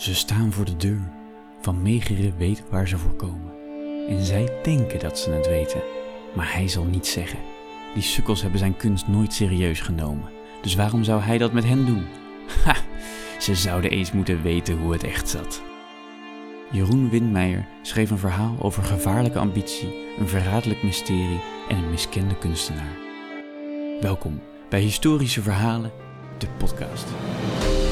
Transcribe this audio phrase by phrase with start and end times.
[0.00, 1.10] Ze staan voor de deur.
[1.60, 3.52] Van Megeren weet waar ze voor komen.
[4.08, 5.82] En zij denken dat ze het weten.
[6.34, 7.38] Maar hij zal niets zeggen.
[7.94, 10.30] Die sukkels hebben zijn kunst nooit serieus genomen.
[10.62, 12.04] Dus waarom zou hij dat met hen doen?
[12.64, 12.76] Ha!
[13.38, 15.62] Ze zouden eens moeten weten hoe het echt zat.
[16.70, 22.96] Jeroen Windmeijer schreef een verhaal over gevaarlijke ambitie, een verraderlijk mysterie en een miskende kunstenaar.
[24.00, 25.92] Welkom bij Historische Verhalen,
[26.38, 27.06] de podcast.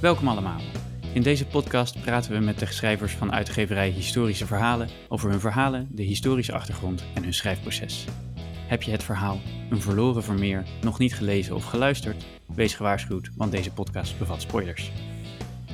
[0.00, 0.60] Welkom allemaal.
[1.14, 5.88] In deze podcast praten we met de schrijvers van uitgeverij Historische Verhalen over hun verhalen,
[5.90, 8.04] de historische achtergrond en hun schrijfproces.
[8.66, 9.40] Heb je het verhaal
[9.70, 12.26] Een verloren vermeer nog niet gelezen of geluisterd?
[12.54, 14.92] Wees gewaarschuwd, want deze podcast bevat spoilers.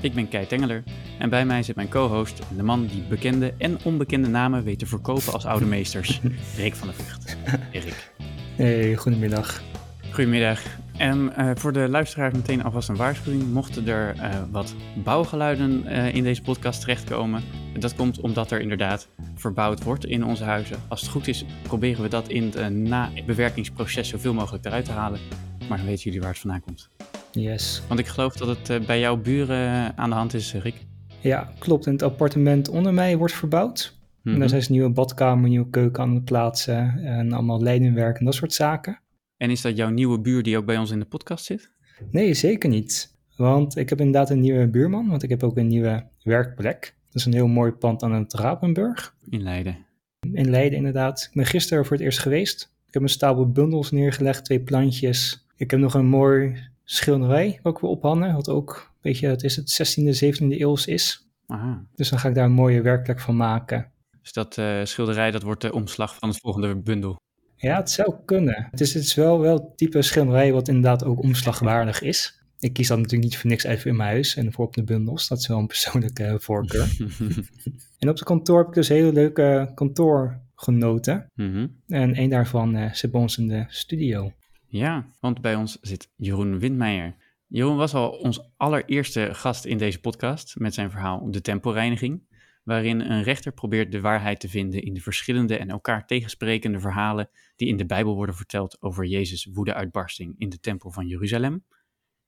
[0.00, 0.82] Ik ben Kei Tengeler
[1.18, 4.78] en bij mij zit mijn co-host en de man die bekende en onbekende namen weet
[4.78, 6.20] te verkopen als oude meesters,
[6.56, 7.36] Rick van der Vught.
[7.70, 8.12] Erik.
[8.56, 9.62] Hey, goedemiddag.
[10.10, 10.62] Goedemiddag.
[10.98, 13.52] En eh, voor de luisteraars meteen alvast een waarschuwing.
[13.52, 17.42] Mochten er eh, wat bouwgeluiden eh, in deze podcast terechtkomen.
[17.78, 20.76] Dat komt omdat er inderdaad verbouwd wordt in onze huizen.
[20.88, 25.20] Als het goed is, proberen we dat in het na-bewerkingsproces zoveel mogelijk eruit te halen.
[25.68, 26.88] Maar dan weten jullie waar het vandaan komt.
[27.32, 27.82] Yes.
[27.88, 30.74] Want ik geloof dat het bij jouw buren aan de hand is, Rick.
[31.20, 31.86] Ja, klopt.
[31.86, 33.94] En het appartement onder mij wordt verbouwd.
[34.24, 34.40] En Mhm.
[34.40, 36.98] daar zijn ze nieuwe badkamer, nieuwe keuken aan het plaatsen.
[37.04, 39.00] En allemaal leidingwerk en dat soort zaken.
[39.36, 41.70] En is dat jouw nieuwe buur die ook bij ons in de podcast zit?
[42.10, 43.14] Nee, zeker niet.
[43.36, 46.94] Want ik heb inderdaad een nieuwe buurman, want ik heb ook een nieuwe werkplek.
[47.06, 49.14] Dat is een heel mooi pand aan het Rapenburg.
[49.28, 49.86] In Leiden.
[50.32, 51.22] In Leiden inderdaad.
[51.22, 52.74] Ik ben gisteren voor het eerst geweest.
[52.86, 55.46] Ik heb een stapel bundels neergelegd, twee plantjes.
[55.56, 58.34] Ik heb nog een mooi schilderij wat wil ophangen.
[58.34, 61.26] Wat ook een beetje, het is het 16e, 17e eeuws is.
[61.46, 61.84] Aha.
[61.94, 63.90] Dus dan ga ik daar een mooie werkplek van maken.
[64.22, 67.16] Dus dat eh, schilderij, dat wordt de omslag van het volgende bundel.
[67.56, 68.68] Ja, het zou kunnen.
[68.70, 72.40] Het is, het is wel, wel het type schilderij wat inderdaad ook omslagwaardig is.
[72.58, 74.84] Ik kies dat natuurlijk niet voor niks uit in mijn huis en voor op de
[74.84, 75.28] bundels.
[75.28, 76.96] Dat is wel een persoonlijke eh, voorkeur.
[77.98, 81.30] en op het kantoor heb ik dus hele leuke kantoorgenoten.
[81.34, 81.66] Mhm.
[81.86, 84.32] En een daarvan eh, zit bij ons in de studio.
[84.66, 87.14] Ja, want bij ons zit Jeroen Windmeijer.
[87.48, 92.25] Jeroen was al ons allereerste gast in deze podcast met zijn verhaal De Tempelreiniging,
[92.66, 97.28] waarin een rechter probeert de waarheid te vinden in de verschillende en elkaar tegensprekende verhalen
[97.56, 101.64] die in de Bijbel worden verteld over Jezus' woedeuitbarsting in de Tempel van Jeruzalem.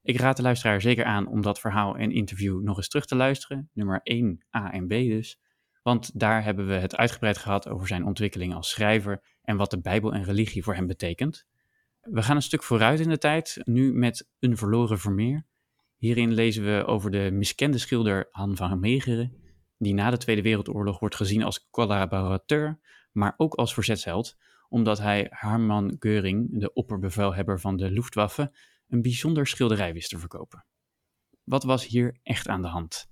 [0.03, 3.16] Ik raad de luisteraar zeker aan om dat verhaal en interview nog eens terug te
[3.16, 5.41] luisteren, nummer 1 A en B dus,
[5.82, 9.81] want daar hebben we het uitgebreid gehad over zijn ontwikkeling als schrijver en wat de
[9.81, 11.47] Bijbel en religie voor hem betekent.
[12.00, 15.47] We gaan een stuk vooruit in de tijd, nu met Een verloren vermeer.
[15.97, 19.47] Hierin lezen we over de miskende schilder Han van Meegeren,
[19.78, 22.81] die na de Tweede Wereldoorlog wordt gezien als collaborateur,
[23.12, 24.37] maar ook als verzetsheld,
[24.69, 28.53] omdat hij Hermann Göring, de opperbevelhebber van de Luftwaffe,
[28.89, 30.65] een bijzonder schilderij wist te verkopen.
[31.44, 33.09] Wat was hier echt aan de hand?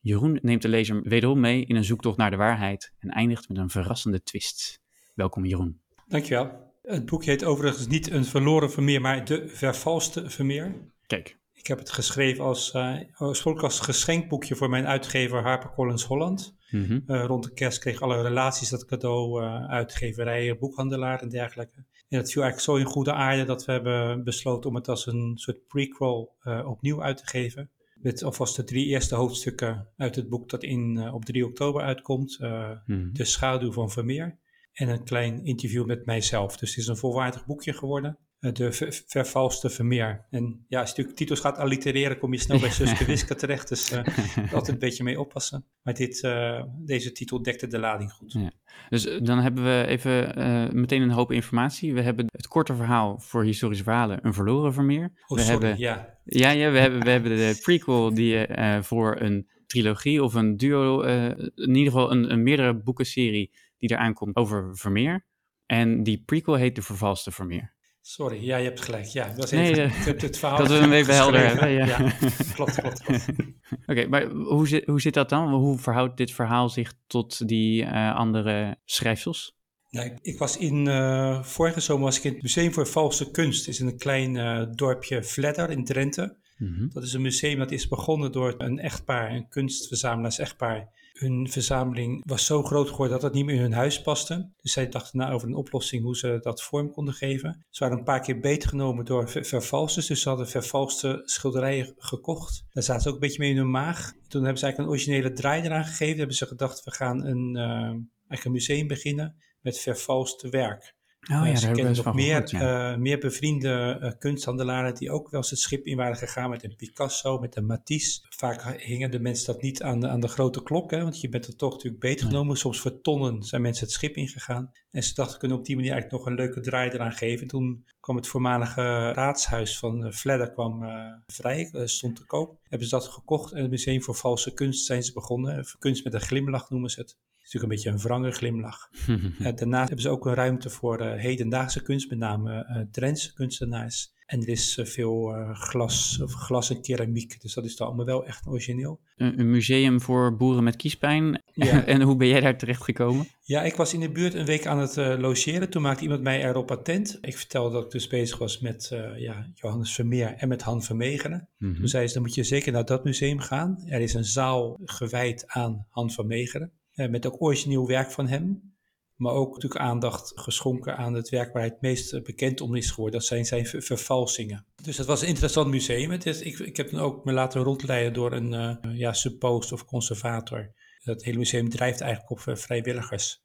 [0.00, 3.58] Jeroen neemt de lezer wederom mee in een zoektocht naar de waarheid en eindigt met
[3.58, 4.80] een verrassende twist.
[5.14, 5.80] Welkom Jeroen.
[6.06, 6.72] Dankjewel.
[6.82, 10.74] Het boek heet overigens niet Een verloren Vermeer, maar De Vervalste Vermeer.
[11.06, 16.56] Kijk, Ik heb het geschreven als, eh oorspronkelijk als geschenkboekje voor mijn uitgever HarperCollins Holland.
[16.70, 17.00] Mhm.
[17.06, 21.76] Eh, rond de kerst kreeg alle relaties dat cadeau, eh, uitgeverijen, boekhandelaar en dergelijke.
[22.08, 25.06] En dat viel eigenlijk zo in goede aarde dat we hebben besloten om het als
[25.06, 26.34] een soort prequel
[26.66, 27.70] opnieuw uit te geven.
[27.94, 32.38] Met alvast de drie eerste hoofdstukken uit het boek dat in, op 3 oktober uitkomt.
[32.38, 33.12] Mhm.
[33.12, 34.38] De schaduw van Vermeer.
[34.72, 36.56] En een klein interview met mijzelf.
[36.56, 38.18] Dus het is een volwaardig boekje geworden.
[38.44, 40.26] Eh, De ver- vervalste Vermeer.
[40.30, 43.68] En ja, als je natuurlijk titels gaat allitereren, kom je snel bij Suske Wiske terecht.
[43.68, 44.04] Dus eh,
[44.52, 45.64] altijd een beetje mee oppassen.
[45.82, 48.32] Maar dit, eh, deze titel dekte de lading goed.
[48.32, 48.50] Ja.
[48.88, 51.94] Dus eh, dan hebben we even eh, meteen een hoop informatie.
[51.94, 55.04] We hebben het korte verhaal voor historische verhalen, een verloren vermeer.
[55.26, 55.50] Oh, we sorry.
[55.50, 59.48] hebben, Ja, ja, ja, we hebben, we hebben de prequel die je eh, voor een
[59.66, 61.24] trilogie of een duo, eh,
[61.54, 65.26] in ieder geval een, een meerdere boekenserie die eraan komt over Vermeer.
[65.66, 67.73] En die prequel heet De Vervalste Vermeer.
[68.06, 68.44] Sorry.
[68.44, 69.04] Ja, je hebt gelijk.
[69.04, 72.12] Ja, dat Nee, even, eh, het, het verhaal dat we hem even helder hebben, ja.
[72.54, 73.26] klopt, klopt, klopt.
[73.90, 75.52] Oké, maar hoe zit, hoe zit dat dan?
[75.52, 79.56] Hoe verhoudt dit verhaal zich tot die eh, andere schrijfsels?
[79.88, 83.30] Ja, ik, ik was in, eh, vorige zomer was ik in het Museum voor Valse
[83.30, 83.66] Kunst.
[83.66, 86.36] Het is in een klein dorpje Vledder in Drenthe.
[86.58, 86.88] Mhm.
[86.88, 90.88] Dat is een museum dat is begonnen door een echtpaar, een kunstverzamelaars-echtpaar.
[91.18, 94.50] Hun verzameling was zo groot geworden dat het niet meer in hun huis paste.
[94.60, 97.64] Dus zij dachten na over een oplossing hoe ze dat vorm konden geven.
[97.70, 100.06] Ze waren een paar keer beetgenomen door ver vervalsters.
[100.06, 102.64] Dus ze hadden vervalste schilderijen gekocht.
[102.72, 104.12] Daar zaten ze ook een beetje mee in hun maag.
[104.28, 106.08] Toen hebben ze eigenlijk een originele draai eraan gegeven.
[106.08, 110.94] Toen hebben ze gedacht, we gaan een, eigenlijk een museum beginnen met vervalste werk.
[111.32, 112.92] Oh ja, Eh, ze kennen nog meer, ja.
[112.92, 116.64] eh, meer bevriende eh, kunsthandelaren die ook wel eens het schip in waren gegaan met
[116.64, 118.20] een Picasso, met een Matisse.
[118.28, 121.28] Vaak hingen de mensen dat niet aan de, aan de grote klok, hè, want je
[121.28, 122.56] bent er toch natuurlijk beter genomen.
[122.56, 124.72] Soms voor tonnen zijn mensen het schip ingegaan.
[124.90, 127.46] En ze dachten, kunnen op die manier eigenlijk nog een leuke draai eraan geven.
[127.46, 130.84] Toen kwam het voormalige raadshuis van Vledder kwam,
[131.26, 132.58] vrij, stond te koop.
[132.68, 135.64] Hebben ze dat gekocht en het Museum voor Valse Kunst zijn ze begonnen.
[135.78, 137.16] Kunst met een glimlach noemen ze het.
[137.44, 138.88] Natuurlijk een beetje een wrange glimlach.
[139.38, 143.32] Eh, daarnaast hebben ze ook een ruimte voor eh, hedendaagse kunst, met name eh Drentse
[143.32, 144.12] kunstenaars.
[144.26, 147.86] En er is eh, veel eh, glas, of glas en keramiek, dus dat is dan
[147.86, 149.00] allemaal wel echt origineel.
[149.16, 151.42] Een, een museum voor boeren met kiespijn.
[151.52, 151.84] Ja.
[151.86, 153.26] en hoe ben jij daar terecht gekomen?
[153.46, 155.70] Ja, ik was in de buurt een week aan het eh, logeren.
[155.70, 157.18] Toen maakte iemand mij erop attent.
[157.20, 160.82] Ik vertelde dat ik dus bezig was met eh, ja, Johannes Vermeer en met Han
[160.82, 161.48] Vermegeren.
[161.58, 161.74] Mhm.
[161.74, 163.84] Toen zei ze, dan moet je zeker naar dat museum gaan.
[163.86, 166.72] Er is een zaal gewijd aan Han Vermegeren.
[166.94, 168.72] Eh, met ook origineel werk van hem.
[169.14, 172.74] Maar ook natuurlijk aandacht geschonken aan het werk waar hij het meest eh, bekend om
[172.74, 173.18] is geworden.
[173.18, 174.66] Dat zijn zijn ver- vervalsingen.
[174.82, 176.10] Dus het was een interessant museum.
[176.10, 179.72] Het is, ik, ik heb dan ook me laten rondleiden door een eh, ja, suppost
[179.72, 180.74] of conservator.
[181.04, 183.42] Dat hele museum drijft eigenlijk op vrijwilligers.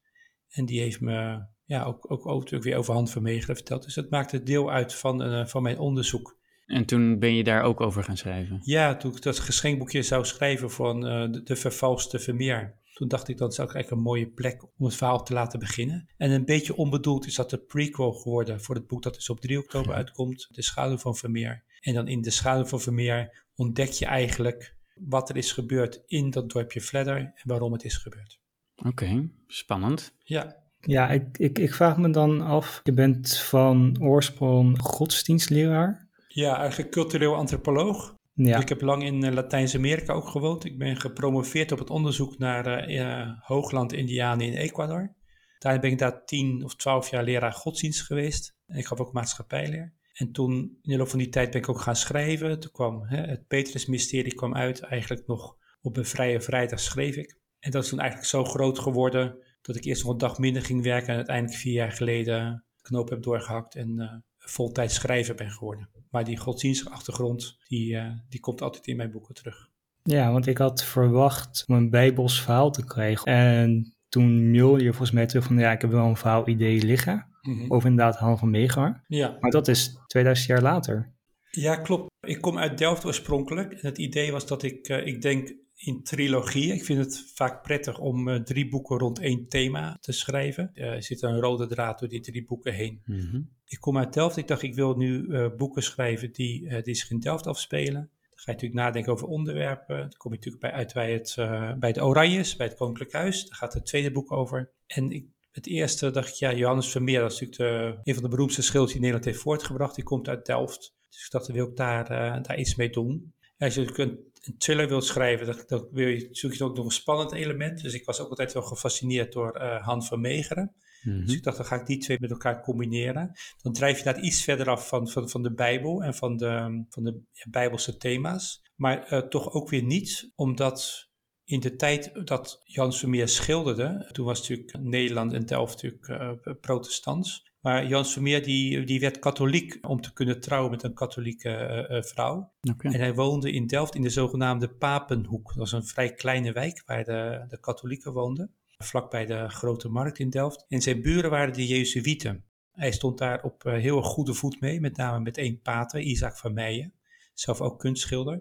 [0.50, 3.84] En die heeft me ja, ook, ook, weer over hand Vermegeren verteld.
[3.84, 6.38] Dus dat maakte deel uit van, van mijn onderzoek.
[6.66, 8.60] En toen ben je daar ook over gaan schrijven.
[8.64, 12.79] Ja, toen ik dat geschenkboekje zou schrijven van de, de vervalste Vermeer.
[13.00, 15.60] Toen dacht ik dat is ook eigenlijk een mooie plek om het verhaal te laten
[15.60, 16.08] beginnen.
[16.18, 19.40] En een beetje onbedoeld is dat de prequel geworden voor het boek dat dus op
[19.40, 20.48] 3 oktober uitkomt.
[20.52, 21.64] De schaduw van Vermeer.
[21.80, 26.30] En dan in de schaduw van Vermeer ontdek je eigenlijk wat er is gebeurd in
[26.30, 28.40] dat dorpje Vledder en waarom het is gebeurd.
[28.76, 30.16] Oké, spannend.
[30.24, 36.08] Ja, Ja, ik, ik, ik vraag me dan af, je bent van oorsprong godsdienstleraar.
[36.28, 38.18] ja eigenlijk cultureel antropoloog.
[38.48, 40.66] Ja, Ik heb lang in eh, Latijns-Amerika ook gewoond.
[40.66, 45.16] Ik ben gepromoveerd op het onderzoek naar eh, hoogland-Indianen in Ecuador.
[45.60, 48.56] Daar ben ik daar tien of twaalf jaar leraar godsdienst geweest.
[48.66, 49.94] En ik gaf ook maatschappijleer.
[50.14, 52.60] En toen, in de loop van die tijd, ben ik ook gaan schrijven.
[52.60, 54.80] Toen kwam hè, het Petrus-mysterie kwam uit.
[54.80, 57.38] Eigenlijk nog op een vrije vrijdag schreef ik.
[57.60, 60.62] En dat is toen eigenlijk zo groot geworden dat ik eerst nog een dag minder
[60.62, 61.10] ging werken.
[61.10, 65.90] En uiteindelijk vier jaar geleden de knoop heb doorgehakt en eh voltijds schrijver ben geworden.
[66.10, 69.70] Maar die godsdienstige achtergrond, die, eh, die komt altijd in mijn boeken terug.
[70.04, 73.26] ja, want ik had verwacht om een bijbels verhaal te krijgen.
[73.26, 77.28] En toen mailde je volgens mij terug van, ja, ik heb wel een verhaalidee liggen.
[77.68, 79.04] Over inderdaad Han van Meegaar.
[79.08, 79.38] Ja.
[79.40, 81.14] Maar dat is 2000 jaar later.
[81.52, 82.08] ja, klopt.
[82.28, 83.74] Ik kom uit Delft oorspronkelijk.
[83.74, 86.76] En het idee was dat ik, eh, ik denk in trilogieën.
[86.76, 90.72] Ik vind het vaak prettig om eh, drie boeken rond één thema te schrijven.
[90.74, 93.02] Er zit een rode draad door die drie boeken heen.
[93.06, 93.42] Mhm.
[93.70, 94.38] Ik kom uit Delft.
[94.38, 97.94] Ik dacht, ik wil nu eh, boeken schrijven die, eh, die zich in Delft afspelen.
[97.94, 99.98] Dan ga je natuurlijk nadenken over onderwerpen.
[99.98, 103.12] Dan kom je natuurlijk bij, uit bij, het, eh, bij de Oranjes, bij het Koninklijk
[103.12, 103.46] Huis.
[103.46, 104.72] Daar gaat het tweede boek over.
[104.88, 108.30] En ik, het eerste dacht ik, ja, Johannes Vermeer, dat is natuurlijk een van de
[108.30, 109.96] beroemdste schilders die Nederland heeft voortgebracht.
[109.96, 110.96] Die komt uit Delft.
[111.10, 112.08] Dus ik dacht, dan wil ik daar,
[112.42, 113.34] daar iets mee doen.
[113.58, 114.28] Ja, als je een,
[114.58, 117.82] thriller wilt schrijven, dan, wil je, zoek je ook nog een spannend element.
[117.82, 120.76] Dus ik was ook altijd wel gefascineerd door Han van Meegeren.
[121.04, 121.26] Mhm.
[121.26, 123.32] Dus ik dacht, dan ga ik die twee met elkaar combineren.
[123.62, 126.86] Dan drijf je daar iets verder af van, van, van de Bijbel en van de,
[126.90, 128.62] van de Bijbelse thema's.
[128.76, 131.10] Maar eh, toch ook weer niet, omdat
[131.44, 136.54] in de tijd dat Jan Vermeer schilderde, toen was natuurlijk Nederland en Delft natuurlijk eh,
[136.62, 137.48] protestants.
[137.60, 142.02] Maar Jan Vermeer die, die werd katholiek om te kunnen trouwen met een katholieke eh,
[142.02, 142.54] vrouw.
[142.78, 145.48] En hij woonde in Delft in de zogenaamde Papenhoek.
[145.48, 150.20] Dat was een vrij kleine wijk waar de, de katholieken woonden vlakbij de grote markt
[150.20, 150.66] in Delft.
[150.68, 152.44] En zijn buren waren de Jezuïeten.
[152.72, 156.38] Hij stond daar op uh, heel goede voet mee, met name met één pater, Isaac
[156.38, 156.94] van Meijen,
[157.34, 158.34] zelf ook kunstschilder.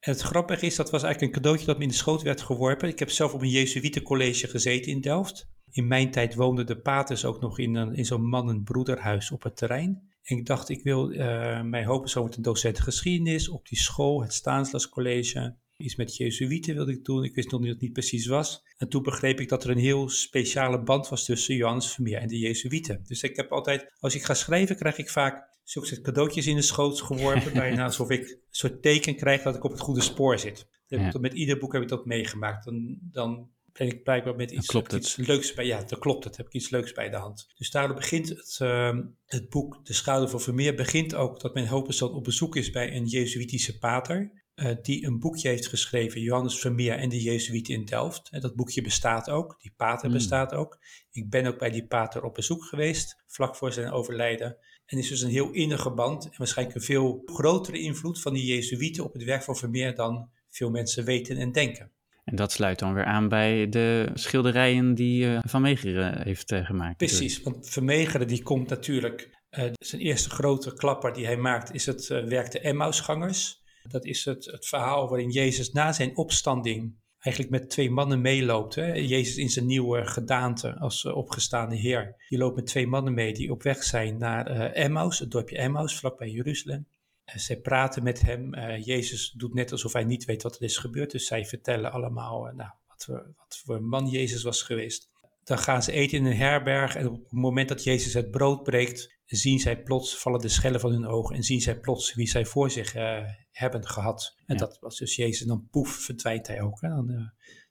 [0.00, 2.40] En het grappige is, dat was eigenlijk een cadeautje dat me in de schoot werd
[2.40, 2.88] geworpen.
[2.88, 5.48] Ik heb zelf op een Jezuïetencollege gezeten in Delft.
[5.70, 9.56] In mijn tijd woonden de paters ook nog in, een, in zo'n mannenbroederhuis op het
[9.56, 10.08] terrein.
[10.22, 13.78] En ik dacht, ik wil uh, mij hopen zo met een docent geschiedenis op die
[13.78, 15.56] school, het Staanslascollege.
[15.80, 17.24] Iets met Jezuïeten wilde ik doen.
[17.24, 18.62] Ik wist nog niet wat het niet precies was.
[18.76, 22.28] En toen begreep ik dat er een heel speciale band was tussen Johannes Vermeer en
[22.28, 23.04] de Jezuïeten.
[23.06, 26.62] Dus ik heb altijd, als ik ga schrijven, krijg ik vaak zulke cadeautjes in de
[26.62, 27.52] schoot geworpen.
[27.62, 30.68] bijna alsof ik een soort teken krijg dat ik op het goede spoor zit.
[30.86, 31.12] Ja.
[31.20, 32.64] Met ieder boek heb ik dat meegemaakt.
[32.64, 35.66] Dan, dan ben ik blijkbaar met iets, leuks bij.
[35.66, 36.24] Ja, dat klopt.
[36.24, 37.52] Het heb ik iets leuks bij de hand.
[37.56, 41.66] Dus daardoor begint het, ehm, het boek De Schouder van Vermeer begint ook dat men
[41.66, 44.39] Hopenstad op bezoek is bij een Jezuïtische pater.
[44.60, 48.28] Eh, die een boekje heeft geschreven, Johannes Vermeer en de Jezuïeten in Delft.
[48.30, 50.16] En dat boekje bestaat ook, die pater Hmm.
[50.16, 50.78] bestaat ook.
[51.10, 54.56] Ik ben ook bij die pater op bezoek geweest, vlak voor zijn overlijden.
[54.86, 58.44] En is dus een heel innige band en waarschijnlijk een veel grotere invloed van die
[58.44, 61.90] Jezuïeten op het werk van Vermeer dan veel mensen weten en denken.
[62.24, 66.64] En dat sluit dan weer aan bij de schilderijen die eh, Van Meegeren heeft eh,
[66.64, 66.96] gemaakt.
[66.96, 69.38] Precies, want Vermeegeren die komt natuurlijk,
[69.78, 73.60] zijn eerste grote klapper die hij maakt is het werk de Emmausgangers.
[73.90, 78.74] Dat is het, het verhaal waarin Jezus na zijn opstanding eigenlijk met twee mannen meeloopt.
[78.74, 78.92] Hè?
[78.92, 82.14] Jezus in zijn nieuwe gedaante als eh, opgestaande heer.
[82.28, 85.58] Die loopt met twee mannen mee die op weg zijn naar eh, Emmaus, het dorpje
[85.58, 86.86] Emmaus, vlakbij Jeruzalem.
[87.24, 88.54] Eh, zij praten met hem.
[88.78, 91.10] Jezus doet net alsof hij niet weet wat er is gebeurd.
[91.10, 95.08] Dus zij vertellen allemaal nou, wat, voor, wat voor man Jezus was geweest.
[95.44, 98.62] Dan gaan ze eten in een herberg en op het moment dat Jezus het brood
[98.62, 102.28] breekt, zien zij plots, vallen de schellen van hun ogen en zien zij plots wie
[102.28, 104.34] zij voor zich eh, hebben gehad.
[104.46, 104.60] En Ja.
[104.60, 105.46] dat was dus Jezus.
[105.46, 106.80] Dan poef, verdwijnt hij ook.
[106.80, 106.88] Hè?
[106.88, 107.28] Dan, eh,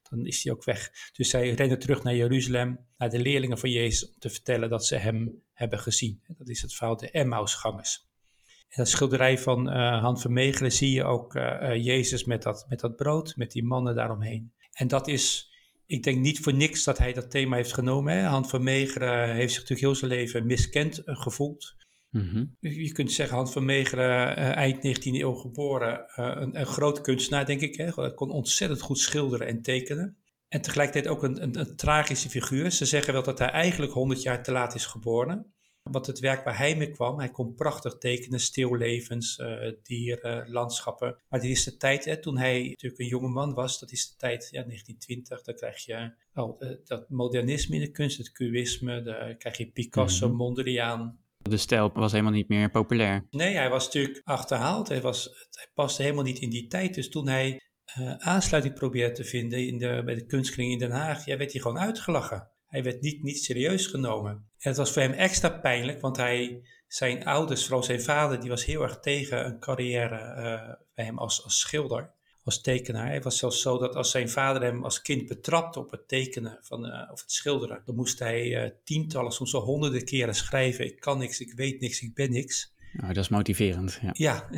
[0.10, 0.92] dan is hij ook weg.
[1.13, 4.86] Dus zij rennen terug naar Jeruzalem, naar de leerlingen van Jezus, om te vertellen dat
[4.86, 6.22] ze hem hebben gezien.
[6.38, 8.08] Dat is het verhaal de Emmausgangers.
[8.46, 11.34] In dat schilderij van eh Han van zie je ook
[11.74, 14.54] Jezus met dat, met dat brood, met die mannen daaromheen.
[14.72, 15.49] En dat is,
[15.89, 18.13] ik denk niet voor niks dat hij dat thema heeft genomen.
[18.13, 18.24] Hè?
[18.24, 21.75] Han van Meegeren heeft zich natuurlijk heel zijn leven miskend eh, gevoeld.
[22.10, 22.46] Mhm.
[22.60, 27.01] Je kunt zeggen, Hans van Meegeren, eh, eind 19e eeuw geboren, eh, een, een groot
[27.01, 27.75] kunstenaar, denk ik.
[27.75, 27.89] Hè?
[27.96, 30.17] Hij kon ontzettend goed schilderen en tekenen.
[30.48, 32.72] En tegelijkertijd ook een, een, een tragische figuur.
[32.72, 35.53] Ze zeggen wel dat hij eigenlijk 100 jaar te laat is geboren.
[35.84, 41.18] Want het werk waar hij mee kwam, hij kon prachtig tekenen, stillevens, eh dieren, landschappen.
[41.30, 44.10] Maar dit is de tijd, hè, toen hij natuurlijk een jonge man was, dat is
[44.10, 48.32] de tijd, ja, 1920, dan krijg je al eh, dat modernisme in de kunst, het
[48.32, 50.36] cubisme, dan krijg je Picasso, Mhm.
[50.36, 53.28] Mondriaan, De stijl was helemaal niet meer populair.
[53.32, 54.88] Nee, hij was natuurlijk achterhaald.
[54.88, 56.94] Hij, was, hij paste helemaal niet in die tijd.
[56.96, 60.92] Dus toen hij eh, aansluiting probeerde te vinden in de, bij de kunstkring in Den
[60.92, 62.50] Haag, ja, werd hij gewoon uitgelachen.
[62.70, 64.32] Hij werd niet, niet serieus genomen.
[64.32, 68.50] En het was voor hem extra pijnlijk, want hij, zijn ouders, vooral zijn vader, die
[68.50, 72.12] was heel erg tegen een carrière eh, bij hem als, als schilder,
[72.44, 73.14] als tekenaar.
[73.14, 76.58] Het was zelfs zo dat als zijn vader hem als kind betrapte op het tekenen
[76.62, 80.86] van, eh, of het schilderen, dan moest hij eh, tientallen, soms wel honderden keren schrijven:
[80.86, 82.74] Ik kan niks, ik weet niks, ik ben niks.
[82.94, 84.00] Nou, dat is motiverend.
[84.02, 84.10] Ja.
[84.14, 84.50] Ja,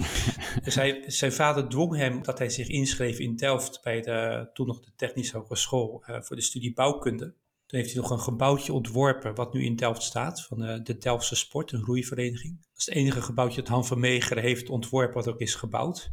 [0.64, 4.66] dus hij, zijn vader dwong hem dat hij zich inschreef in Delft bij de, toen
[4.66, 7.34] nog de Technische Hogeschool voor de studie bouwkunde.
[7.68, 10.98] Toen heeft hij nog een gebouwtje ontworpen wat nu in Delft staat, van eh, de
[10.98, 12.60] Delftse Sport, een roeivereniging.
[12.60, 16.10] Dat is het enige gebouwtje dat Han van Meegeren heeft ontworpen wat ook is gebouwd.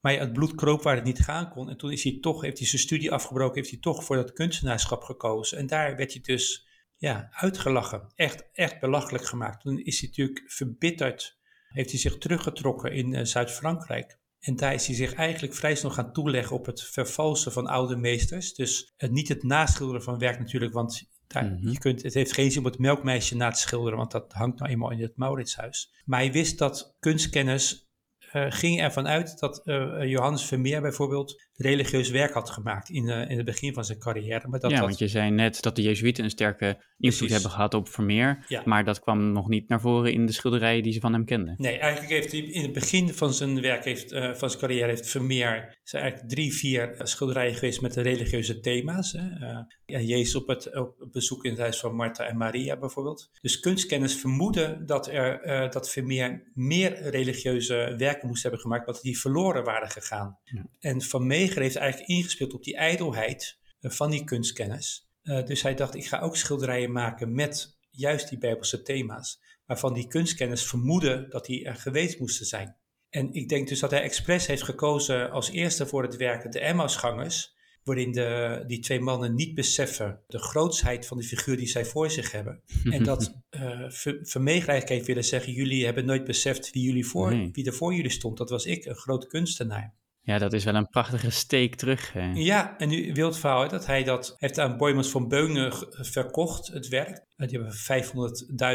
[0.00, 1.70] Maar ja, het bloed kroop waar het niet gaan kon.
[1.70, 4.32] En toen is hij toch, heeft hij zijn studie afgebroken, heeft hij toch voor dat
[4.32, 5.58] kunstenaarschap gekozen.
[5.58, 8.12] En daar werd hij dus ja, uitgelachen.
[8.14, 9.60] Echt, echt belachelijk gemaakt.
[9.60, 11.38] Toen is hij natuurlijk verbitterd.
[11.68, 14.18] Heeft hij zich teruggetrokken in eh, Zuid-Frankrijk.
[14.46, 17.96] En daar is hij zich eigenlijk vrij snel gaan toeleggen op het vervalsen van oude
[17.96, 18.54] meesters.
[18.54, 21.68] Dus eh, niet het naschilderen van werk natuurlijk, want daar, Mhm.
[21.68, 24.58] je kunt, het heeft geen zin om het melkmeisje na te schilderen, want dat hangt
[24.58, 25.92] nou eenmaal in het Mauritshuis.
[26.04, 27.84] Maar hij wist dat kunstkennis
[28.32, 33.30] eh, ging ervan uit dat eh, Johannes Vermeer bijvoorbeeld religieus werk had gemaakt in, eh,
[33.30, 34.48] in het begin van zijn carrière.
[34.48, 37.50] Maar dat ja, dat, want je zei net dat de Jezuïeten een sterke invloed hebben
[37.50, 38.44] gehad op Vermeer.
[38.48, 38.62] Ja.
[38.64, 41.54] Maar dat kwam nog niet naar voren in de schilderijen die ze van hem kenden.
[41.58, 44.86] Nee, eigenlijk heeft hij in het begin van zijn werk, heeft, eh, van zijn carrière,
[44.86, 49.12] heeft Vermeer zijn eigenlijk drie, vier eh, schilderijen geweest met de religieuze thema's.
[49.12, 49.54] Hè.
[49.86, 53.30] Ja, Jezus op het op bezoek in het huis van Martha en Maria bijvoorbeeld.
[53.40, 59.18] Dus kunstkenners vermoeden dat, er, dat Vermeer meer religieuze werken moest hebben gemaakt, want die
[59.18, 60.38] verloren waren gegaan.
[60.80, 65.08] En Van Heeft eigenlijk ingespeeld op die ijdelheid eh, van die kunstkenners.
[65.22, 69.94] Eh, dus hij dacht, ik ga ook schilderijen maken met juist die Bijbelse thema's waarvan
[69.94, 72.76] die kunstkenners vermoeden dat die er geweest moesten zijn.
[73.10, 76.60] En ik denk dus dat hij expres heeft gekozen als eerste voor het werk de
[76.60, 81.84] Emmausgangers, waarin de, die twee mannen niet beseffen de grootsheid van de figuur die zij
[81.84, 82.62] voor zich hebben.
[82.84, 83.90] en dat uh,
[84.22, 87.48] Vermeer eigenlijk heeft willen zeggen, jullie hebben nooit beseft wie, jullie voor, Nee.
[87.52, 88.36] wie er voor jullie stond.
[88.36, 89.94] Dat was ik, een groot kunstenaar.
[90.26, 92.12] Ja, dat is wel een prachtige steek terug.
[92.12, 92.30] hè.
[92.34, 95.72] Ja, en nu wil het verhaal hè, dat hij dat heeft aan Boymans van Beunen
[95.90, 97.24] verkocht, het werk.
[97.36, 97.74] Eh, Die hebben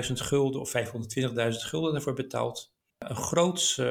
[0.08, 2.72] 500.000 gulden of 520.000 gulden daarvoor betaald.
[2.98, 3.86] Een grootse,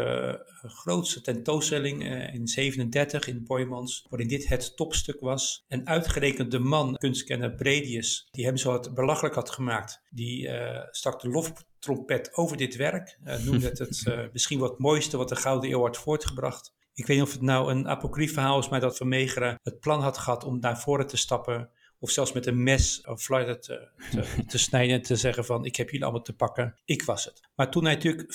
[0.62, 5.64] een grootse tentoonstelling eh, in 37 in Boymans, waarin dit het topstuk was.
[5.69, 10.87] En uitgerekend de man, kunstkenner Bredius, die hem zo had belachelijk had gemaakt, die eh,
[10.90, 13.19] stak de loftrompet over dit werk.
[13.25, 16.73] eh, noemde het, het eh, misschien wat mooiste wat de Gouden Eeuw had voortgebracht.
[16.95, 20.01] Ik weet niet of het nou een apocryf verhaal is, maar dat Vermeegeren het plan
[20.01, 21.71] had gehad om naar voren te stappen.
[21.99, 25.65] Of zelfs met een mes of fluiter te, te, te snijden en te zeggen van
[25.65, 27.49] ik heb jullie allemaal te pakken, ik was het.
[27.55, 28.33] Maar toen hij natuurlijk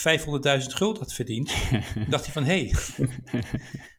[0.61, 1.53] 500.000 gulden had verdiend,
[2.09, 2.73] dacht hij van hé, hey,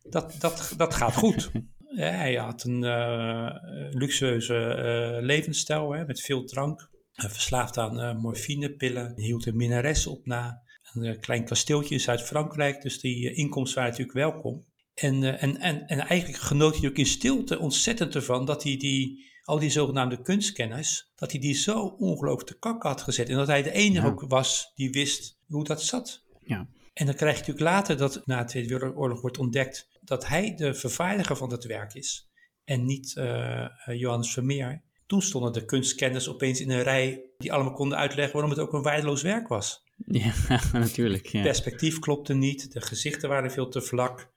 [0.03, 1.51] dat, dat, dat gaat goed.
[1.97, 3.51] Ja, hij had een uh,
[3.91, 6.91] luxueuze uh, levensstijl hè, met veel drank.
[7.13, 9.13] verslaafd aan uh, morfinepillen.
[9.17, 10.63] Hield een minnares op na.
[10.97, 12.83] Een klein kasteeltje in Zuid-Frankrijk.
[12.83, 14.65] Dus die inkomsten waren natuurlijk welkom.
[14.95, 19.25] En, en, en, en eigenlijk genoot hij ook in stilte ontzettend ervan dat hij die,
[19.43, 23.29] al die zogenaamde kunstkennis, dat hij die zo ongelooflijk te kak had gezet.
[23.29, 24.13] En dat hij de enige ja.
[24.13, 26.25] ook was die wist hoe dat zat.
[26.45, 26.69] Ja.
[26.93, 30.55] En dan krijg je natuurlijk later dat na de Tweede Wereldoorlog wordt ontdekt dat hij
[30.55, 32.31] de vervaardiger van het werk is
[32.65, 34.83] en niet uh, Johannes Vermeer.
[35.07, 38.73] Toen stonden de kunstkenners opeens in een rij die allemaal konden uitleggen waarom het ook
[38.73, 39.85] een waardeloos werk was.
[40.07, 41.27] Ja, natuurlijk.
[41.27, 41.39] Ja.
[41.39, 44.35] Het perspectief klopte niet, de gezichten waren veel te vlak.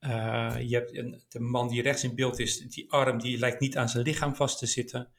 [0.00, 3.60] Uh, je hebt een, de man die rechts in beeld is, die arm die lijkt
[3.60, 5.12] niet aan zijn lichaam vast te zitten.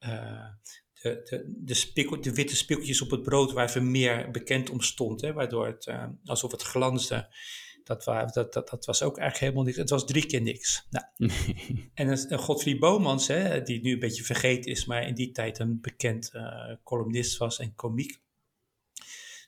[0.00, 0.48] Uh,
[0.92, 5.20] de, de, de, spikkel, de witte spikkeltjes op het brood waar Vermeer bekend om stond,
[5.20, 7.34] hè, waardoor het uh, alsof het glansde.
[7.84, 9.76] Dat, waar, dat, dat, dat, was ook eigenlijk helemaal niks.
[9.76, 10.86] Het was drie keer niks.
[10.90, 11.06] Nou.
[11.94, 15.58] en een, Godfried Bomans, hè, die nu een beetje vergeten is, maar in die tijd
[15.58, 16.32] een bekend
[16.82, 18.20] columnist was en komiek.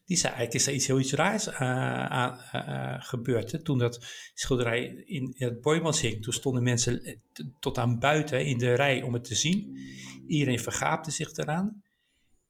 [0.04, 3.52] Die zei eigenlijk is er iets heel iets raars uh, uh, gebeurd.
[3.52, 3.62] Hè?
[3.62, 7.20] Toen dat schilderij in, in het Boymans hing, toen stonden mensen
[7.60, 9.78] tot aan buiten in de rij om het te zien.
[10.26, 11.82] Iedereen vergaapte zich eraan.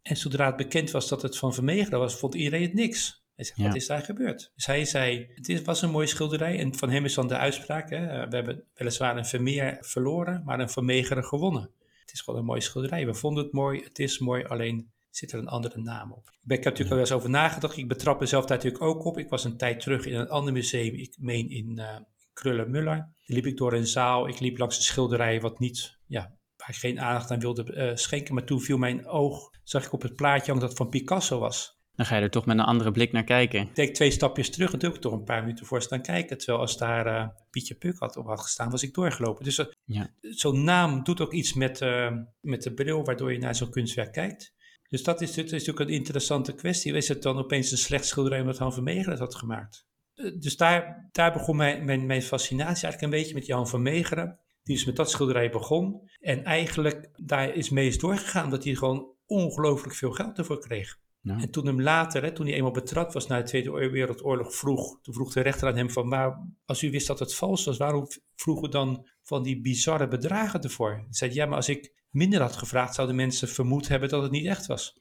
[0.02, 3.24] En zodra het bekend was dat het van Vermeegeren was, vond iedereen het niks.
[3.36, 3.66] Hij ja.
[3.66, 4.52] wat is daar gebeurd?
[4.54, 6.58] Dus hij zei, het is, was een mooie schilderij.
[6.58, 10.60] En van hem is dan de uitspraak, hè, we hebben weliswaar een Vermeer verloren, maar
[10.60, 11.70] een Vermeegeren gewonnen.
[12.00, 13.06] Het is gewoon een mooie schilderij.
[13.06, 16.28] We vonden het mooi, het is mooi, alleen zit er een andere naam op.
[16.28, 17.76] Ik heb natuurlijk al eens over nagedacht.
[17.76, 19.18] Ik betrap mezelf daar natuurlijk ook op.
[19.18, 21.96] Ik was een tijd terug in een ander museum, ik meen in uh,
[22.32, 22.96] Krullenmuller.
[22.96, 26.20] Daar liep ik door een zaal, ik liep langs een schilderij wat niet, ja,
[26.56, 28.34] waar ik geen aandacht aan wilde uh, schenken.
[28.34, 31.82] Maar toen viel mijn oog, zag ik op het plaatje dat het van Picasso was.
[31.96, 33.60] Dan ga je er toch met een andere blik naar kijken.
[33.60, 36.02] Ik deed twee stapjes terug en toen heb ik toch een paar minuten voor staan
[36.02, 36.38] kijken.
[36.38, 39.44] Terwijl als daar uh, Pietje Puk had op had gestaan, was ik doorgelopen.
[39.44, 40.10] Dus uh, ja.
[40.20, 41.80] zo'n naam doet ook iets met,
[42.40, 44.54] met de bril waardoor je naar zo'n kunstwerk kijkt.
[44.94, 46.92] Dus dat is, dat is natuurlijk een interessante kwestie.
[46.92, 49.86] Is het dan opeens een slecht schilderij omdat Han Vermeegeren het had gemaakt?
[50.38, 54.38] Dus daar, daar begon mijn, mijn, mijn fascinatie eigenlijk een beetje met Jan van Meegeren.
[54.62, 56.10] Die is met dat schilderij begon.
[56.20, 60.98] En eigenlijk daar is mee is doorgegaan omdat hij gewoon ongelooflijk veel geld ervoor kreeg.
[61.20, 61.38] Ja.
[61.38, 65.00] En toen hem later, hè, toen hij eenmaal betrapt was na de Tweede Wereldoorlog, vroeg,
[65.02, 67.76] toen vroeg de rechter aan hem van, maar als u wist dat het vals was,
[67.76, 70.92] waarom vroeg u dan van die bizarre bedragen ervoor?
[70.92, 74.30] Hij zei, ja, maar als ik minder had gevraagd, zouden mensen vermoed hebben dat het
[74.30, 75.00] niet echt was.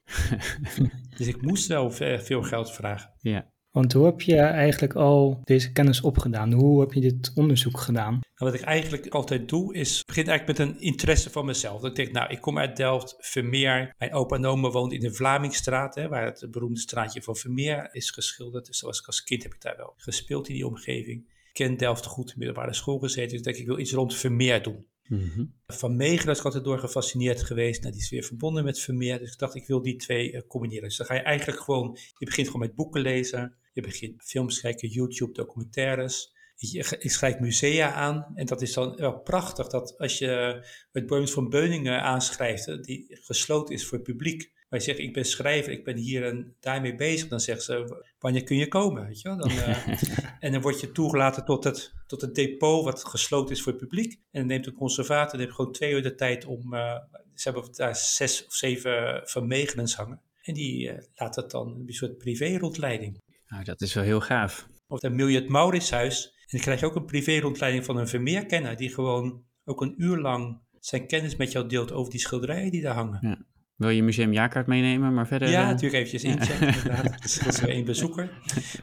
[1.18, 3.14] dus ik moest wel veel geld vragen.
[3.20, 3.52] Ja.
[3.74, 6.52] Want hoe heb je eigenlijk al deze kennis opgedaan?
[6.52, 8.14] Hoe heb je dit onderzoek gedaan?
[8.14, 11.82] En wat ik eigenlijk altijd doe, is begin eigenlijk met een interesse van mezelf.
[11.82, 13.96] Dat ik denk, nou, ik kom uit Delft, Vermeer.
[13.98, 17.90] Mijn opa en oma woont in de Vlamingstraat, hè, waar het beroemde straatje van Vermeer
[17.92, 18.66] is geschilderd.
[18.66, 21.32] Dus zoals ik als kind heb ik daar wel gespeeld in die omgeving.
[21.48, 23.30] Ik ken Delft goed, in middelbare school gezeten.
[23.30, 24.86] Dus ik denk, ik wil iets rond Vermeer doen.
[25.08, 25.54] Mm-hmm.
[25.68, 27.82] Van Meegeren is ik altijd door gefascineerd geweest.
[27.82, 29.20] Nou, die is weer verbonden met Vermeer.
[29.20, 30.88] Dus ik dacht, ik wil die twee uh, combineren.
[30.88, 33.56] Dus dan ga je eigenlijk gewoon, je begint gewoon met boeken lezen.
[33.74, 36.32] Je begint films kijken, YouTube, documentaires.
[36.56, 38.32] Je schrijft musea aan.
[38.36, 43.18] En dat is dan wel prachtig dat als je het Boems van Beuningen aanschrijft, die
[43.22, 44.52] gesloten is voor het publiek.
[44.70, 47.28] Je zegt, ik ben schrijver, ik ben hier en daarmee bezig.
[47.28, 49.06] Dan zegt ze, wanneer kun je komen?
[49.06, 49.38] Weet je wel?
[49.38, 49.88] Dan, uh,
[50.40, 53.82] en dan word je toegelaten tot het, tot het depot wat gesloten is voor het
[53.82, 54.12] publiek.
[54.14, 56.74] En dan neemt een conservator neemt gewoon twee uur de tijd om...
[56.74, 56.96] Uh,
[57.34, 59.52] ze hebben daar zes of zeven van
[59.96, 60.22] hangen.
[60.42, 63.22] En die uh, laat het dan een soort privé-rondleiding.
[63.48, 64.68] Nou, dat is wel heel gaaf.
[64.88, 66.26] Of het Miljet Mauritshuis.
[66.26, 68.76] En dan krijg je ook een privé-rondleiding van een Vermeerkenner...
[68.76, 72.82] die gewoon ook een uur lang zijn kennis met jou deelt over die schilderijen die
[72.82, 73.20] daar hangen.
[73.22, 73.46] Ja.
[73.84, 75.50] Wil je museumjaarkaart meenemen, maar verder...
[75.50, 75.68] Ja, uh...
[75.68, 76.74] natuurlijk eventjes inchecken, ja.
[76.78, 77.04] inderdaad.
[77.04, 78.30] Dat is, dat is weer één bezoeker.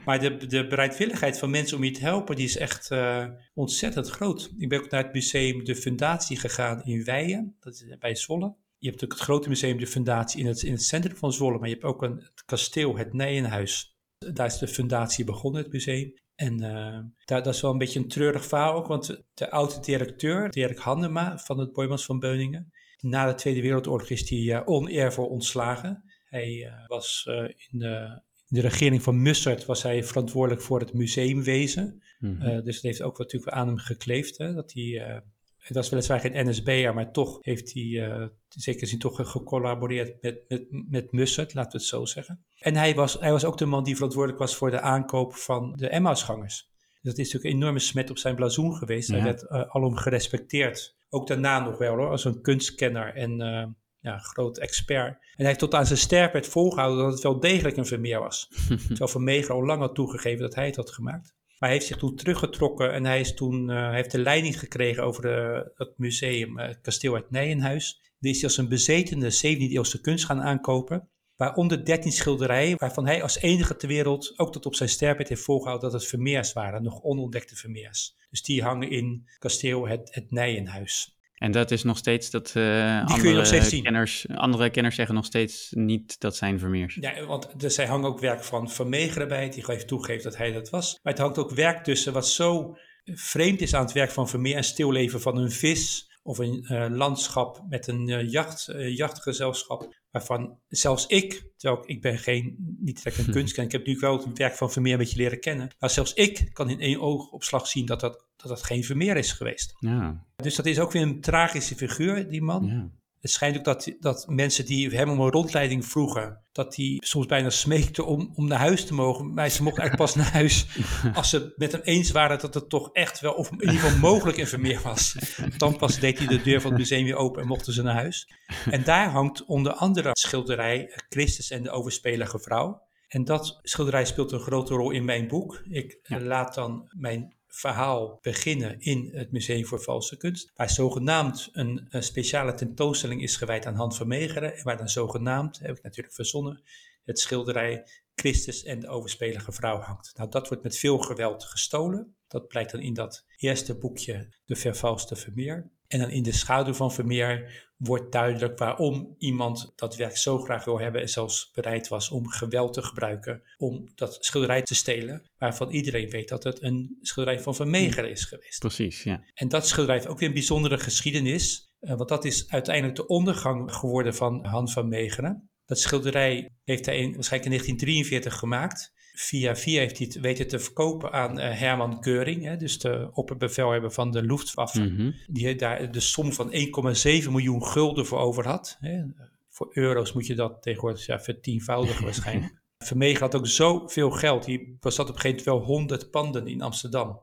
[0.05, 4.09] Maar de, de bereidwilligheid van mensen om je te helpen, die is echt uh, ontzettend
[4.09, 4.53] groot.
[4.59, 8.55] Ik ben ook naar het museum De Fundatie gegaan in Weijen, dat is bij Zwolle.
[8.79, 11.59] Je hebt natuurlijk het grote museum De Fundatie in het, in het centrum van Zwolle,
[11.59, 13.99] maar je hebt ook een, het kasteel, het Nijenhuis.
[14.19, 16.15] Daar is de fundatie begonnen, het museum.
[16.35, 19.81] En uh, daar, dat is wel een beetje een treurig verhaal ook, want de oude
[19.81, 24.61] directeur, Dirk Handema van het Boymans van Beuningen, na de Tweede Wereldoorlog is hij uh,
[24.65, 26.05] oneervol ontslagen.
[26.25, 30.81] Hij uh, was uh, in, de, in, de, regering van Mussert was hij verantwoordelijk voor
[30.81, 32.03] het museumwezen.
[32.19, 32.65] Mm-hmm.
[32.65, 34.39] dus het heeft ook natuurlijk aan hem gekleefd.
[34.39, 35.23] Hè, dat hij,
[35.69, 40.45] dat is weliswaar geen NSB'er, maar toch heeft hij in zekere zin toch gecollaboreerd met,
[40.49, 42.45] met, met Mussert, laten we het zo zeggen.
[42.59, 45.73] En hij was, hij was ook de man die verantwoordelijk was voor de aankoop van
[45.77, 46.70] de Emmausgangers.
[47.03, 49.09] Dat is natuurlijk een enorme smet op zijn blazoen geweest.
[49.09, 50.97] Hij werd uh, alom gerespecteerd.
[51.09, 53.67] Ook daarna nog wel hoor, als een kunstkenner en uh,
[54.01, 55.09] ja, groot expert.
[55.09, 58.49] En hij heeft tot aan zijn sterfbed volgehouden dat het wel degelijk een Vermeer was.
[58.89, 61.35] Terwijl Vermeer al lang had toegegeven dat hij het had gemaakt.
[61.59, 64.59] Maar hij heeft zich toen teruggetrokken en hij, is toen, uh, hij heeft de leiding
[64.59, 68.01] gekregen over de, het museum, het kasteel uit Nijenhuis.
[68.19, 71.09] Die is als een bezetende 17e-eeuwse kunst gaan aankopen.
[71.41, 75.43] Waaronder 13 schilderijen, waarvan hij als enige ter wereld ook tot op zijn sterfbed heeft
[75.43, 78.17] volgehouden dat het Vermeers waren, nog onontdekte Vermeers.
[78.31, 81.19] Dus die hangen in kasteel het, het Nijenhuis.
[81.35, 85.69] En dat is nog steeds dat uh, steeds andere, kenners, andere kenners zeggen nog steeds
[85.71, 86.95] niet dat zijn Vermeers.
[87.01, 90.37] Ja, want dus hij hangt ook werk van Van Meegeren bij, die heeft toegegeven dat
[90.37, 90.99] hij dat was.
[91.03, 94.57] Maar het hangt ook werk tussen wat zo vreemd is aan het werk van Vermeer,
[94.57, 99.95] een stilleven van een vis of een uh, landschap met een uh, jacht, uh, jachtgezelschap,
[100.11, 104.25] waarvan zelfs ik, terwijl ik ben geen, niet direct een kunstkenner, ik heb nu wel
[104.25, 107.67] het werk van Vermeer een beetje leren kennen, maar zelfs ik kan in één oogopslag
[107.67, 109.75] zien dat dat, dat, dat geen Vermeer is geweest.
[109.79, 110.27] Ja.
[110.37, 112.67] Dus dat is ook weer een tragische figuur, die man.
[112.67, 112.91] Ja.
[113.21, 117.27] Het schijnt ook dat, dat mensen die hem om een rondleiding vroegen, dat die soms
[117.27, 119.35] bijna smeekten om, om naar huis te mogen.
[119.35, 120.67] Maar ze mochten eigenlijk pas naar huis
[121.15, 123.99] als ze met hem eens waren dat het toch echt wel, of in ieder geval
[123.99, 125.17] mogelijk een Vermeer was.
[125.57, 127.95] Dan pas deed hij de deur van het museum weer open en mochten ze naar
[127.95, 128.29] huis.
[128.71, 132.83] En daar hangt onder andere schilderij Christus en de overspelige vrouw.
[133.09, 135.63] En dat schilderij speelt een grote rol in mijn boek.
[135.69, 136.21] Ik ja.
[136.21, 142.55] laat dan mijn verhaal beginnen in het Museum voor Valse Kunst, waar zogenaamd een, speciale
[142.55, 146.63] tentoonstelling is gewijd aan Han van Meegeren, en waar dan zogenaamd, heb ik natuurlijk verzonnen,
[147.05, 150.13] het schilderij Christus en de overspelige vrouw hangt.
[150.17, 152.17] Nou, dat wordt met veel geweld gestolen.
[152.29, 155.71] Dat blijkt dan in dat eerste boekje, De Vervalste Vermeer.
[155.91, 160.65] En dan in de schaduw van Vermeer wordt duidelijk waarom iemand dat werk zo graag
[160.65, 165.31] wil hebben en zelfs bereid was om geweld te gebruiken om dat schilderij te stelen,
[165.39, 168.59] waarvan iedereen weet dat het een schilderij van Vermeer is geweest.
[168.59, 169.25] Precies, ja.
[169.35, 173.07] En dat schilderij heeft ook weer een bijzondere geschiedenis, uh, want dat is uiteindelijk de
[173.07, 175.51] ondergang geworden van Han van Meegeren.
[175.65, 178.93] Dat schilderij heeft hij in, waarschijnlijk in 1943 gemaakt.
[179.15, 183.11] Via via heeft hij het weten te verkopen aan uh, Herman Keuring, hè, dus de
[183.13, 185.15] opperbevelhebber van de Luftwaffe, Mm -hmm.
[185.27, 188.77] die daar de som van 1,7 miljoen gulden voor over had.
[188.81, 189.03] Hè.
[189.49, 192.53] Voor euro's moet je dat tegenwoordig ja, vertienvoudigen waarschijnlijk.
[192.79, 196.47] Vermegen had ook zoveel geld, hij was dat op een gegeven moment wel 100 panden
[196.47, 197.21] in Amsterdam.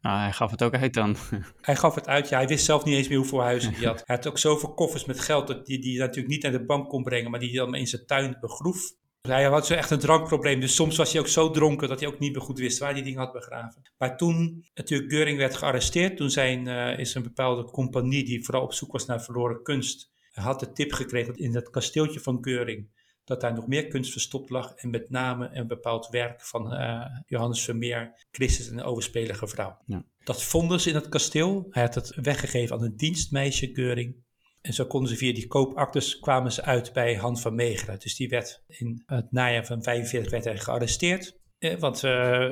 [0.00, 1.16] Ah, hij gaf het ook uit dan.
[1.60, 2.36] Hij gaf het uit, ja.
[2.36, 4.02] Hij wist zelf niet eens meer hoeveel huizen hij had.
[4.06, 6.88] Hij had ook zoveel koffers met geld dat die, die natuurlijk niet naar de bank
[6.88, 8.94] kon brengen, maar die hij dan in zijn tuin begroef.
[9.20, 12.08] Hij had zo echt een drankprobleem, dus soms was hij ook zo dronken dat hij
[12.08, 13.82] ook niet meer goed wist waar hij die dingen had begraven.
[13.98, 18.62] Maar toen natuurlijk Geuring werd gearresteerd, toen zijn, uh, is een bepaalde compagnie die vooral
[18.62, 22.88] op zoek was naar verloren kunst, had de tip gekregen in dat kasteeltje van Geuring
[23.30, 27.04] dat daar nog meer kunst verstopt lag en met name een bepaald werk van uh,
[27.26, 29.78] Johannes Vermeer, Christus en de overspelige vrouw.
[29.86, 30.04] Ja.
[30.24, 31.66] Dat vonden ze in het kasteel.
[31.70, 34.16] Hij had het weggegeven aan een dienstmeisje Geuring.
[34.60, 37.98] En zo konden ze via die koopactes kwamen ze uit bij Han van Meegeren.
[37.98, 41.38] Dus die werd in het najaar van 45 werd hij gearresteerd.
[41.58, 42.10] Eh, want uh,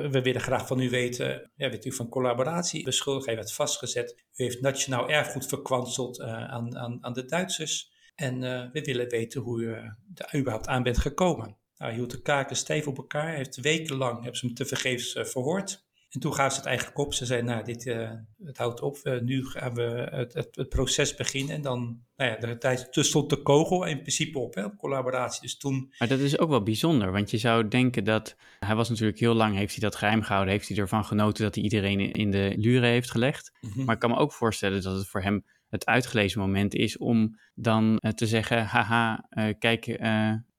[0.09, 3.25] we willen graag van u weten, ja, weet u van collaboratie beschuldigd.
[3.25, 4.23] Hij werd vastgezet.
[4.35, 7.97] U heeft nationaal erfgoed verkwanseld uh, aan, aan, aan de Duitsers.
[8.15, 8.39] En
[8.71, 11.57] we willen weten hoe u er überhaupt aan bent gekomen.
[11.77, 13.35] Nou, hij hield de kaken stijf op elkaar.
[13.35, 15.87] Heeft wekenlang hebben ze hem tevergeefs verhoord.
[16.09, 17.13] En toen gaven ze het eigenlijk op.
[17.13, 18.11] Ze zeiden, nou, dit, uh,
[18.43, 19.19] het houdt op.
[19.23, 21.55] nu gaan we het, het, het, proces beginnen.
[21.55, 25.41] En dan, nou ja, de tijd stond de kogel in principe op, hè, op collaboratie.
[25.41, 25.93] Dus toen...
[25.97, 27.11] Maar dat is ook wel bijzonder.
[27.11, 28.35] Want je zou denken dat...
[28.59, 30.53] Hij was natuurlijk heel lang, heeft hij dat geheim gehouden.
[30.53, 33.51] Heeft hij ervan genoten dat hij iedereen in de luren heeft gelegd.
[33.51, 33.67] Mhm.
[33.67, 33.85] Mm -hmm.
[33.85, 37.39] Maar ik kan me ook voorstellen dat het voor hem het uitgelezen moment is om
[37.53, 39.53] dan uh, te zeggen, haha, uh,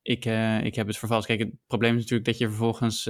[0.03, 1.27] kijk, uh, ik, ik heb het vervalst.
[1.27, 3.05] Kijk, het probleem is natuurlijk dat je vervolgens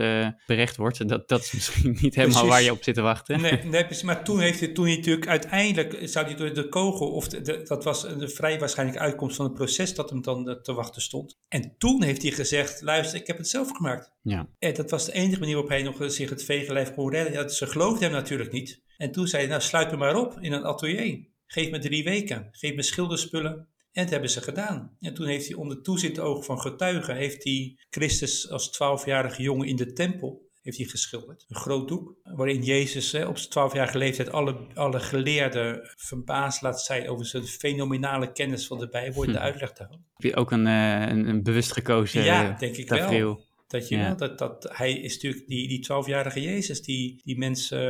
[0.47, 1.09] berecht wordt.
[1.09, 2.49] Dat, dat is misschien niet helemaal Precies.
[2.49, 3.41] waar je op zit te wachten.
[3.41, 4.03] Nee, nee precies.
[4.03, 7.41] maar toen heeft hij, toen hij natuurlijk uiteindelijk, zou hij door de kogel, of de,
[7.41, 11.03] de, dat was een vrij waarschijnlijke uitkomst van het proces dat hem dan te wachten
[11.03, 11.39] stond.
[11.49, 14.13] En toen heeft hij gezegd, luister, ik heb het zelf gemaakt.
[14.23, 14.49] Ja.
[14.59, 17.33] En dat was de enige manier waarop hij nog zich het vegenlijf kon redden.
[17.33, 18.83] Ja, ze geloofden hem natuurlijk niet.
[18.97, 21.29] En toen zei hij, nou sluit me maar op in een atelier.
[21.47, 22.49] Geef me drie weken.
[22.51, 23.69] Geef me schilderspullen.
[23.93, 24.97] En dat hebben ze gedaan.
[25.01, 29.67] En toen heeft hij onder toezicht ogen van getuigen, heeft hij Christus als twaalfjarige jongen
[29.67, 31.45] in de tempel heeft hij geschilderd.
[31.49, 36.81] Een groot doek, waarin Jezus hè, op zijn twaalfjarige leeftijd alle, alle geleerden verbaasd laat
[36.81, 40.05] zijn over zijn fenomenale kennis van de Bijbel en de uitleg daarvan.
[40.15, 43.35] Heb je ook een, uh, een, een, bewust gekozen Ja, denk ik tafereel.
[43.35, 43.49] wel.
[43.67, 44.15] Dat, je, ja.
[44.15, 47.83] dat, dat hij is natuurlijk die, die twaalfjarige Jezus die, die mensen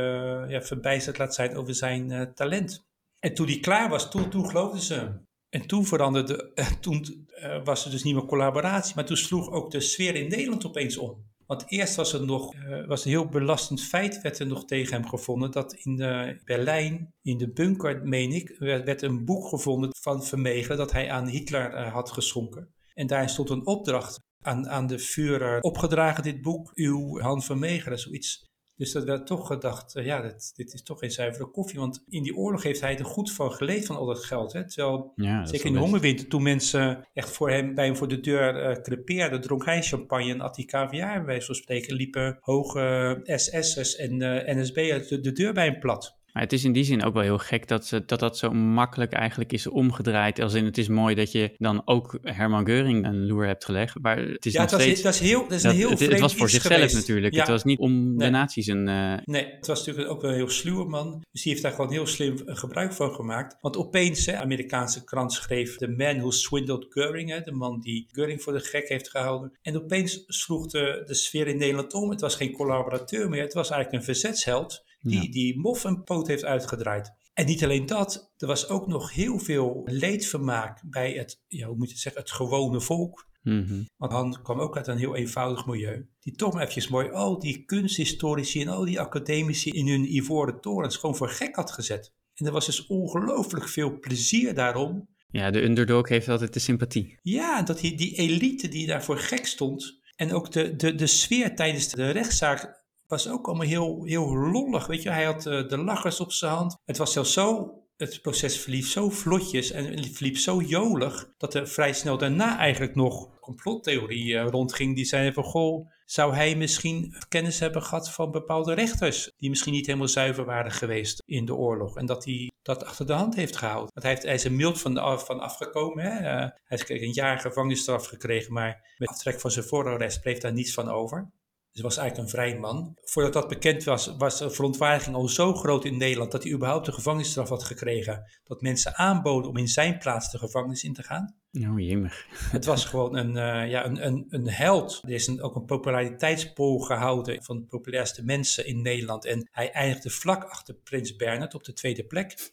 [0.43, 2.85] uh, ja, verbijsterd laat zijn over zijn uh, talent.
[3.19, 5.29] En toen hij klaar was, toen, toen geloofden ze hem.
[5.51, 9.71] En toen veranderde, toen uh, was er dus niet meer collaboratie, maar toen sloeg ook
[9.71, 11.29] de sfeer in Nederland opeens om.
[11.45, 14.93] Want eerst was er nog uh, was een heel belastend feit, werd er nog tegen
[14.93, 19.89] hem gevonden, dat in uh, Berlijn, in de bunker, meen ik, werd, een boek gevonden
[20.01, 22.73] van Vermegen dat hij aan Hitler had geschonken.
[22.93, 27.99] En daarin stond een opdracht aan, aan de Führer opgedragen, dit boek, uw Han Vermegen,
[27.99, 28.49] zoiets.
[28.81, 31.79] Dus dat werd toch gedacht, uh, ja, dit, dit, is toch geen zuivere koffie.
[31.79, 34.53] Want in die oorlog heeft hij er goed van geleefd van al dat geld.
[34.53, 34.67] Hè?
[34.67, 38.19] Terwijl, ja, zeker in de hongerwinter, toen mensen echt voor hem, bij hem voor de
[38.19, 42.37] deur uh, crepeerden, dronk hij champagne en at hij caviar, bij wijze van spreken, liepen
[42.39, 46.19] hoge SS'ers en uh, NSB'ers de, de deur bij hem plat.
[46.33, 48.51] Maar het is in die zin ook wel heel gek dat, ze, dat dat zo
[48.51, 50.39] makkelijk eigenlijk is omgedraaid.
[50.39, 53.95] Als in het is mooi dat je dan ook Herman Geuring een loer hebt gelegd.
[54.01, 55.21] Maar het is ja, nog het was, steeds...
[55.21, 56.95] is heel, dat is dat- een heel het, het was voor zichzelf geweest.
[56.95, 57.33] natuurlijk.
[57.33, 57.39] Ja.
[57.39, 58.87] Het was niet om de nazi's een...
[58.87, 61.21] eh, Nee, het was natuurlijk ook wel een heel sluwe man.
[61.31, 63.57] Dus die heeft daar gewoon heel slim gebruik van gemaakt.
[63.61, 65.77] Want opeens, hè, Amerikaanse krant schreef...
[65.77, 69.51] The man who swindled Göring, hè, de man die Göring voor de gek heeft gehouden.
[69.61, 72.09] En opeens sloeg de, de sfeer in Nederland om.
[72.09, 73.41] Het was geen collaborateur meer.
[73.41, 75.31] Het was eigenlijk een verzetsheld die, Ja.
[75.31, 77.11] die Moff een poot heeft uitgedraaid.
[77.33, 81.75] En niet alleen dat, er was ook nog heel veel leedvermaak bij het, ja, hoe
[81.77, 83.29] moet je het zeggen, het gewone volk.
[83.41, 83.83] mhm.
[83.97, 86.09] Want Han kwam ook uit een heel eenvoudig milieu.
[86.19, 90.61] Die toch maar eventjes mooi al die kunsthistorici en al die academici in hun ivoren
[90.61, 92.13] torens gewoon voor gek had gezet.
[92.33, 95.09] En er was dus ongelooflijk veel plezier daarom.
[95.29, 97.19] Ja, de underdog heeft altijd de sympathie.
[97.21, 99.99] Ja, dat die, die elite die daar voor gek stond.
[100.15, 102.80] En ook de, de, de sfeer tijdens de rechtszaak
[103.11, 104.87] was ook allemaal heel, heel lollig.
[104.87, 106.77] Weet je, hij had eh, de lachers op zijn hand.
[106.85, 111.67] Het was zelfs zo, het proces verliep zo vlotjes en verliep zo jolig, dat er
[111.67, 114.95] vrij snel daarna eigenlijk nog complottheorie eh, rondging.
[114.95, 119.73] Die zeiden van, goh, zou hij misschien kennis hebben gehad van bepaalde rechters, die misschien
[119.73, 121.97] niet helemaal zuiver waren geweest in de oorlog.
[121.97, 123.89] En dat hij dat achter de hand heeft gehouden.
[123.93, 126.03] Want hij, heeft, hij is er mild van, van afgekomen.
[126.03, 126.17] Hè?
[126.17, 130.53] Eh, hij heeft een jaar gevangenisstraf gekregen, maar met aftrek van zijn voorarrest bleef daar
[130.53, 131.31] niets van over.
[131.71, 132.97] Dus hij was eigenlijk een vrij man.
[133.03, 136.87] Voordat dat bekend was, was de verontwaardiging al zo groot in Nederland dat hij überhaupt
[136.87, 138.31] een gevangenisstraf had gekregen.
[138.43, 141.35] Dat mensen aanboden om in zijn plaats de gevangenis in te gaan.
[141.51, 142.25] Oh, jemig.
[142.29, 145.01] Het was gewoon een, eh, ja, een, een, een held.
[145.03, 149.25] Er is een, ook een populariteitspool gehouden van de populairste mensen in Nederland.
[149.25, 152.51] En hij eindigde vlak achter Prins Bernhard op de tweede plek.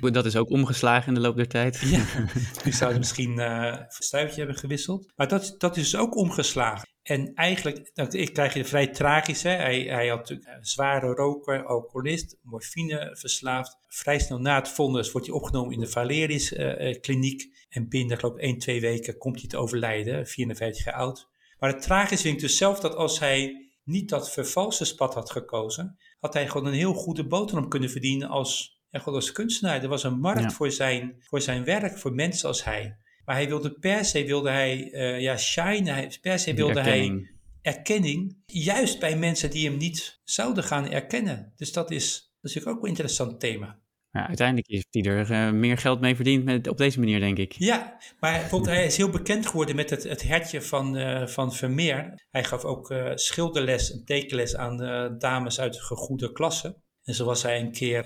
[0.00, 1.80] Dat is ook omgeslagen in de loop der tijd.
[1.80, 2.04] Ja,
[2.64, 5.12] die zouden misschien eh een stuitje hebben gewisseld.
[5.16, 6.88] Maar dat, dat is ook omgeslagen.
[7.10, 9.42] En eigenlijk dat, ik krijg je vrij tragisch.
[9.42, 9.50] Hè?
[9.50, 13.76] Hij, hij had natuurlijk een zware roker, alcoholist, morfine verslaafd.
[13.88, 17.66] Vrij snel na het vonnis wordt hij opgenomen in de Valerius eh, eh, kliniek.
[17.68, 21.28] En binnen, geloof ik, 1, 2 weken komt hij te overlijden, 54 jaar oud.
[21.58, 25.30] Maar het tragisch vind ik dus zelf dat als hij niet dat vervalste pad had
[25.30, 29.82] gekozen, had hij gewoon een heel goede boterham kunnen verdienen als, ja, als kunstenaar.
[29.82, 30.50] Er was een markt Ja.
[30.50, 32.96] voor, zijn, voor zijn werk, voor mensen als hij.
[33.30, 37.30] Maar hij wilde per se, wilde hij, eh, ja, shine, hij, per se wilde hij
[37.62, 38.36] erkenning.
[38.46, 41.52] juist bij mensen die hem niet zouden gaan erkennen.
[41.56, 43.78] Dus dat is, natuurlijk ook een interessant thema.
[44.10, 47.38] Ja, uiteindelijk heeft hij er eh, meer geld mee verdiend met, op deze manier, denk
[47.38, 47.52] ik.
[47.52, 51.54] Ja, maar bijvoorbeeld hij is heel bekend geworden met het, het hertje van, eh, van
[51.54, 52.26] Vermeer.
[52.30, 54.76] Hij gaf ook schilderles en tekenles aan
[55.18, 56.76] dames uit gegoede klasse.
[57.02, 58.04] En zo was hij een keer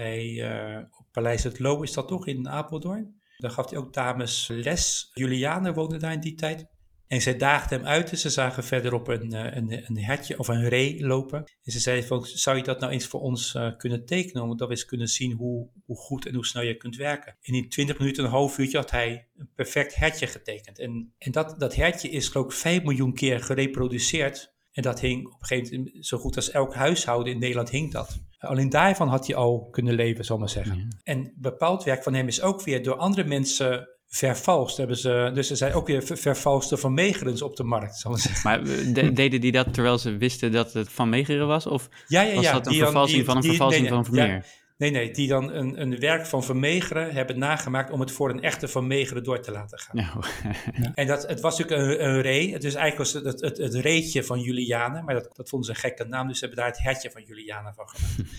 [0.98, 3.22] op Paleis het Loo, is dat toch, in Apeldoorn.
[3.44, 5.10] Daar gaf hij ook dames les.
[5.12, 6.66] Juliane woonde daar in die tijd.
[7.06, 10.48] En zij daagden hem uit en ze zagen verderop een, eh, een, een hertje of
[10.48, 11.38] een ree lopen.
[11.62, 14.42] En ze zeiden van, zou je dat nou eens voor ons eh, kunnen tekenen?
[14.42, 17.36] Omdat we eens kunnen zien hoe, hoe goed en hoe snel je kunt werken.
[17.42, 20.78] En in 20 minuten, een half uurtje, had hij een perfect hertje getekend.
[20.78, 24.53] En, en dat, dat hertje is geloof ik 5 miljoen keer gereproduceerd.
[24.74, 27.92] En dat hing op een gegeven moment, zo goed als elk huishouden in Nederland hing
[27.92, 28.18] dat.
[28.38, 30.96] Alleen daarvan had hij al kunnen leven, zal ik maar zeggen.
[31.02, 34.76] En bepaald werk van hem is ook weer door andere mensen vervalst.
[34.76, 38.10] Hebben ze, dus er zijn ook weer ver- vervalste van Megerens op de markt, zal
[38.10, 38.50] ik maar zeggen.
[38.50, 41.66] Maar eh, de- deden die dat terwijl ze wisten dat het van Megeren was?
[41.66, 44.04] Of Ja, ja, was dat een die vervalsing die- van een die- vervalsing nee, van
[44.04, 44.46] Vermeer?
[44.76, 48.42] Nee, nee, die dan een, een werk van Vermeegeren hebben nagemaakt om het voor een
[48.42, 49.96] echte Vermeegeren door te laten gaan.
[49.96, 50.24] Nou,
[50.94, 52.52] En dat, het was natuurlijk een, een ree.
[52.52, 55.74] Het is eigenlijk was het, het, het reetje van Juliane, maar dat, dat vonden ze
[55.74, 58.22] een gekke naam, dus ze hebben daar het hertje van Juliane van gemaakt.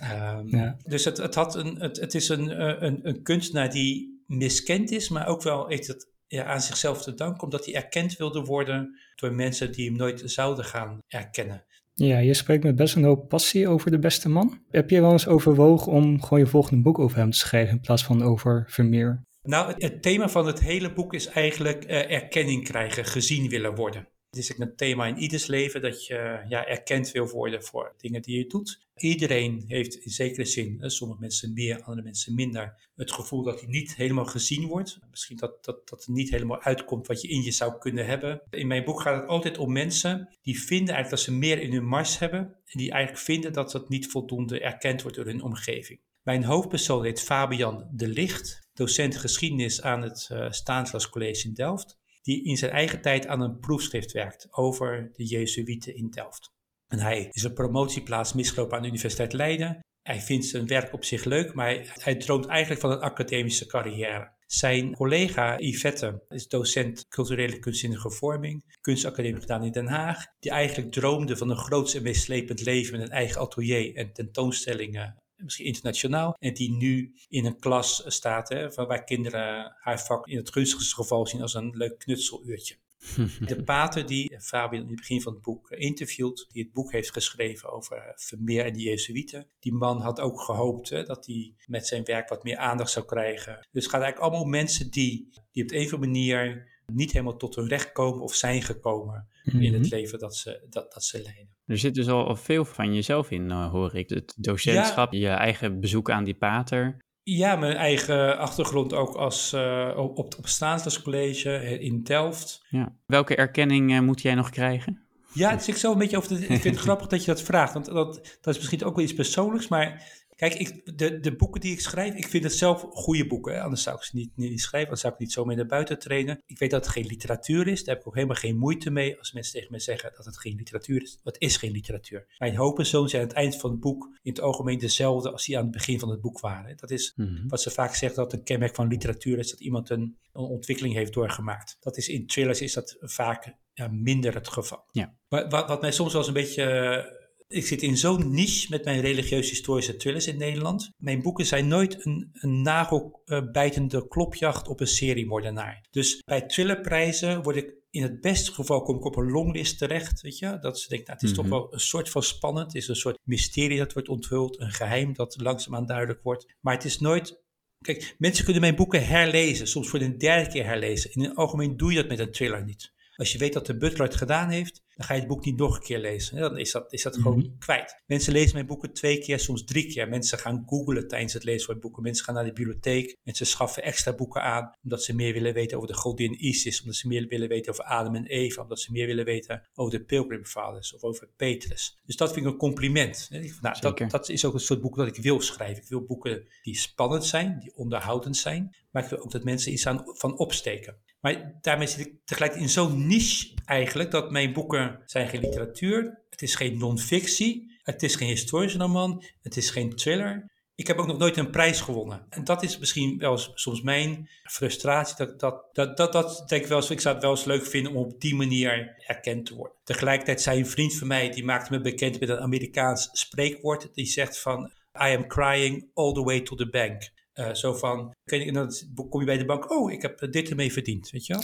[0.00, 0.76] Ehm, Ja.
[0.84, 4.90] Dus het, het, had een, het, het is een, eh, een, een kunstenaar die miskend
[4.90, 8.40] is, maar ook wel heeft het ja, aan zichzelf te danken, omdat hij erkend wilde
[8.40, 11.64] worden door mensen die hem nooit zouden gaan erkennen.
[12.06, 14.62] Ja, je spreekt met best een hoop passie over de beste man.
[14.70, 17.80] Heb je wel eens overwogen om gewoon je volgende boek over hem te schrijven in
[17.80, 19.22] plaats van over Vermeer?
[19.42, 24.08] Nou, het, thema van het hele boek is eigenlijk eh, erkenning krijgen, gezien willen worden.
[24.30, 28.22] Het is een thema in ieders leven dat je ja, erkend wil worden voor dingen
[28.22, 28.86] die je doet.
[28.96, 33.68] Iedereen heeft in zekere zin, sommige mensen meer, andere mensen minder, het gevoel dat hij
[33.68, 34.98] niet helemaal gezien wordt.
[35.10, 38.42] Misschien dat, dat, dat niet helemaal uitkomt wat je in je zou kunnen hebben.
[38.50, 41.72] In mijn boek gaat het altijd om mensen die vinden eigenlijk dat ze meer in
[41.72, 42.40] hun mars hebben.
[42.40, 46.00] En die eigenlijk vinden dat dat niet voldoende erkend wordt door hun omgeving.
[46.22, 51.99] Mijn hoofdpersoon heet Fabian de Licht, docent geschiedenis aan het uh, Stanislas College in Delft,
[52.22, 56.52] die in zijn eigen tijd aan een proefschrift werkt over de Jezuïeten in Delft.
[56.88, 59.80] En hij is een promotieplaats misgelopen aan de Universiteit Leiden.
[60.02, 64.32] Hij vindt zijn werk op zich leuk, maar hij, droomt eigenlijk van een academische carrière.
[64.46, 70.92] Zijn collega Yvette is docent culturele kunstzinnige vorming, kunstacademie gedaan in Den Haag, die eigenlijk
[70.92, 76.36] droomde van een groots en meeslepend leven met een eigen atelier en tentoonstellingen misschien internationaal,
[76.38, 80.94] en die nu in een klas staat, hè, waar kinderen haar vak in het gunstigste
[80.94, 82.76] geval zien als een leuk knutseluurtje.
[83.46, 87.12] De pater die Fabian in het begin van het boek interviewt, die het boek heeft
[87.12, 89.46] geschreven over Vermeer en de Jezuïeten.
[89.60, 93.06] Die man had ook gehoopt hè, dat hij met zijn werk wat meer aandacht zou
[93.06, 93.54] krijgen.
[93.70, 96.68] Dus het gaat eigenlijk allemaal om mensen die, die op de een of andere manier
[96.94, 99.94] niet helemaal tot hun recht komen of zijn gekomen in het mhm.
[99.94, 101.54] leven dat ze, dat, dat ze leiden.
[101.66, 104.10] Er zit dus al veel van jezelf in, uh, hoor ik.
[104.10, 106.96] Het docentschap, je eigen bezoek aan die pater.
[107.22, 112.66] Ja, mijn eigen achtergrond ook als, uh, op, op het College in Delft.
[112.68, 112.96] Ja.
[113.06, 115.02] Welke erkenning uh, moet jij nog krijgen?
[115.32, 116.28] Ja, het is ik zo een beetje over.
[116.28, 118.94] De, ik vind het grappig dat je dat vraagt, want dat, dat is misschien ook
[118.94, 122.54] wel iets persoonlijks, maar Kijk, ik, de, de boeken die ik schrijf, ik vind het
[122.54, 123.54] zelf goede boeken.
[123.54, 123.60] Hè?
[123.60, 125.98] Anders zou ik ze niet, niet schrijven, anders zou ik niet zo mee naar buiten
[125.98, 126.42] trainen.
[126.46, 129.18] Ik weet dat het geen literatuur is, daar heb ik ook helemaal geen moeite mee
[129.18, 131.18] als mensen tegen me zeggen dat het geen literatuur is.
[131.22, 132.26] Het is geen literatuur.
[132.38, 135.32] Mijn hoop en zoon zijn aan het eind van het boek in het algemeen dezelfde
[135.32, 136.76] als die aan het begin van het boek waren.
[136.76, 137.48] Dat is mhm.
[137.48, 140.94] wat ze vaak zeggen dat een kenmerk van literatuur is, dat iemand een, een ontwikkeling
[140.94, 141.76] heeft doorgemaakt.
[141.80, 144.84] Dat is in thrillers is dat vaak ja, minder het geval.
[144.90, 145.14] Ja.
[145.28, 147.18] Maar wat, wat mij soms wel eens een beetje
[147.50, 150.90] ik zit in zo'n niche met mijn religieus-historische thrillers in Nederland.
[150.96, 155.86] Mijn boeken zijn nooit een, een nagelbijtende klopjacht op een seriemoordenaar.
[155.90, 160.20] Dus bij thrillerprijzen word ik in het beste geval kom ik op een longlist terecht,
[160.20, 160.58] weet je.
[160.60, 161.54] Dat ze denken, nou, het is toch mhm.
[161.54, 162.66] wel een soort van spannend.
[162.66, 166.54] Het is een soort mysterie dat wordt onthuld, een geheim dat langzaamaan duidelijk wordt.
[166.60, 167.42] Maar het is nooit...
[167.84, 171.12] Kijk, mensen kunnen mijn boeken herlezen, soms voor de derde keer herlezen.
[171.12, 172.92] In het algemeen doe je dat met een thriller niet.
[173.16, 175.56] Als je weet dat de butler het gedaan heeft, dan ga je het boek niet
[175.56, 176.36] nog een keer lezen.
[176.36, 177.58] Dan is dat, is dat gewoon mhm.
[177.58, 178.02] kwijt.
[178.06, 180.08] Mensen lezen mijn boeken twee keer, soms drie keer.
[180.08, 182.02] Mensen gaan googlen tijdens het lezen van boeken.
[182.02, 183.16] Mensen gaan naar de bibliotheek.
[183.22, 186.80] Mensen schaffen extra boeken aan, omdat ze meer willen weten over de godin Isis.
[186.80, 188.62] Omdat ze meer willen weten over Adam en Eva.
[188.62, 191.98] Omdat ze meer willen weten over de Pilgrim Fathers of over Petrus.
[192.04, 193.28] Dus dat vind ik een compliment.
[193.60, 195.82] Nou, dat, dat is ook een soort boek dat ik wil schrijven.
[195.82, 198.74] Ik wil boeken die spannend zijn, die onderhoudend zijn.
[198.90, 200.96] Maar ook dat mensen iets aan, van opsteken.
[201.20, 206.24] Maar daarmee zit ik tegelijk in zo'n niche eigenlijk dat mijn boeken zijn geen literatuur.
[206.30, 207.78] Het is geen non-fictie.
[207.82, 209.24] Het is geen historische roman.
[209.42, 210.50] Het is geen thriller.
[210.74, 212.26] Ik heb ook nog nooit een prijs gewonnen.
[212.28, 215.16] En dat is misschien wel soms mijn frustratie.
[215.16, 217.66] Dat, dat, dat, dat, dat denk ik wel eens, ik zou het wel eens leuk
[217.66, 219.76] vinden om op die manier erkend te worden.
[219.84, 223.94] Tegelijkertijd zei een vriend van mij, die maakte me bekend met een Amerikaans spreekwoord.
[223.94, 227.10] Die zegt van, I am crying all the way to the bank.
[227.34, 228.72] Uh, zo van, en dan
[229.08, 231.42] kom je bij de bank, oh, ik heb dit ermee verdiend, weet je wel.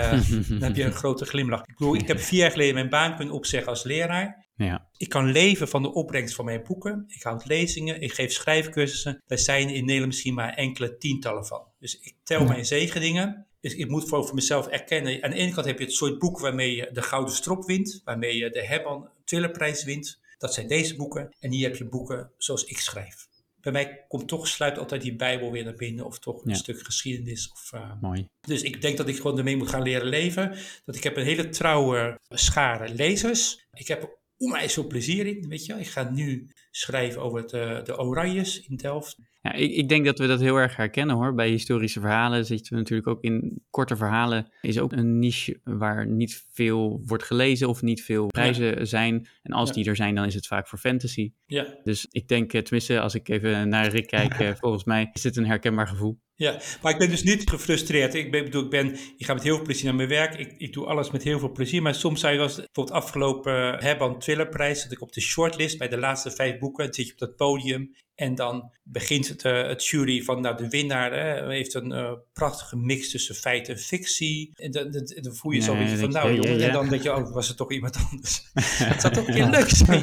[0.00, 1.60] Uh, dan heb je een grote glimlach.
[1.60, 4.46] Ik bedoel, ik heb vier jaar geleden mijn baan kunnen opzeggen als leraar.
[4.56, 4.88] Ja.
[4.96, 7.04] Ik kan leven van de opbrengst van mijn boeken.
[7.08, 9.22] Ik houd lezingen, ik geef schrijfcursussen.
[9.26, 11.62] Daar zijn in Nederland misschien maar enkele tientallen van.
[11.78, 13.46] Dus ik tel mijn zegeningen.
[13.60, 15.22] Dus ik moet voor, voor mezelf erkennen.
[15.22, 18.00] Aan de ene kant heb je het soort boek waarmee je de Gouden Strop wint.
[18.04, 20.20] Waarmee je de Herman Twillerprijs wint.
[20.38, 21.28] Dat zijn deze boeken.
[21.40, 23.30] En hier heb je boeken zoals ik schrijf
[23.62, 26.04] bij mij komt toch sluit altijd die Bijbel weer naar binnen.
[26.04, 27.50] Of toch een stuk geschiedenis.
[27.52, 28.28] Of, uh, Mooi.
[28.40, 30.56] Dus ik denk dat ik gewoon ermee moet gaan leren leven.
[30.84, 33.66] Dat ik heb een hele trouwe schare lezers.
[33.72, 35.74] Ik heb er onwijs veel plezier in, weet je.
[35.74, 39.18] Ik ga nu schrijven over het, uh, de Oranjes in Delft.
[39.42, 41.34] Ja, ik, ik, denk dat we dat heel erg herkennen hoor.
[41.34, 44.52] Bij historische verhalen zitten we natuurlijk ook in korte verhalen.
[44.60, 49.28] Is ook een niche waar niet veel wordt gelezen of niet veel prijzen zijn.
[49.42, 51.32] En als die er zijn, dan is het vaak voor fantasy.
[51.46, 51.78] Ja.
[51.84, 55.22] Dus ik denk, eh, tenminste, als ik even naar Rick kijk, eh, volgens mij is
[55.22, 56.20] dit een herkenbaar gevoel.
[56.34, 58.14] Ja, maar ik ben dus niet gefrustreerd.
[58.14, 60.34] Ik, ben, bedoel, ik, ben, ik ga met heel veel plezier naar mijn werk.
[60.38, 61.82] Ik, ik doe alles met heel veel plezier.
[61.82, 65.88] Maar soms zou je als bijvoorbeeld afgelopen Herman Twillerprijs, dat ik op de shortlist bij
[65.88, 69.66] de laatste vijf boeken, dan zit je op dat podium En dan begint het, eh,
[69.66, 73.78] het jury van nou, de winnaar hè, heeft een eh, prachtige mix tussen feit en
[73.78, 74.50] fictie.
[74.54, 76.66] En dan, dan, dan voel je zo een Nee, beetje van nou jongen, ja.
[76.66, 78.50] en dan denk je, oh, was het toch iemand anders.
[78.92, 80.02] het zou toch een keer leuk zijn.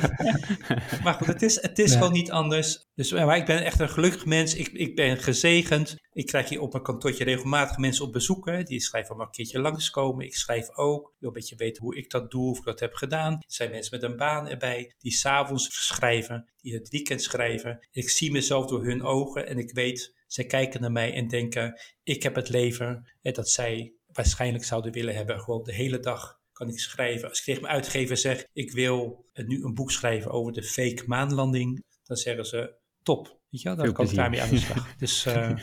[1.03, 1.97] maar goed, het is, het is Ja.
[1.97, 2.87] gewoon niet anders.
[2.95, 4.55] Dus, maar ik ben echt een gelukkig mens.
[4.55, 5.95] Ik, ik ben gezegend.
[6.19, 8.45] Ik krijg hier op mijn kantoortje regelmatig mensen op bezoek.
[8.45, 8.63] Hè.
[8.63, 10.25] Die schrijven allemaal een keertje langskomen.
[10.25, 11.13] Ik schrijf ook.
[11.19, 13.33] Wil een beetje weten hoe ik dat doe, of ik dat heb gedaan.
[13.33, 17.87] Er zijn mensen met een baan erbij die s'avonds schrijven, die het weekend schrijven.
[17.91, 21.79] Ik zie mezelf door hun ogen en ik weet, zij kijken naar mij en denken,
[22.03, 25.39] ik heb het leven hè, dat zij waarschijnlijk zouden willen hebben.
[25.39, 27.29] Gewoon de hele dag kan ik schrijven.
[27.29, 31.03] Als ik tegen mijn uitgever zeg, ik wil nu een boek schrijven over de fake
[31.05, 33.37] maanlanding, dan zeggen ze, top.
[33.49, 34.95] Weet je wel, dan kan ik daarmee aan de slag.
[34.97, 35.55] Dus eh,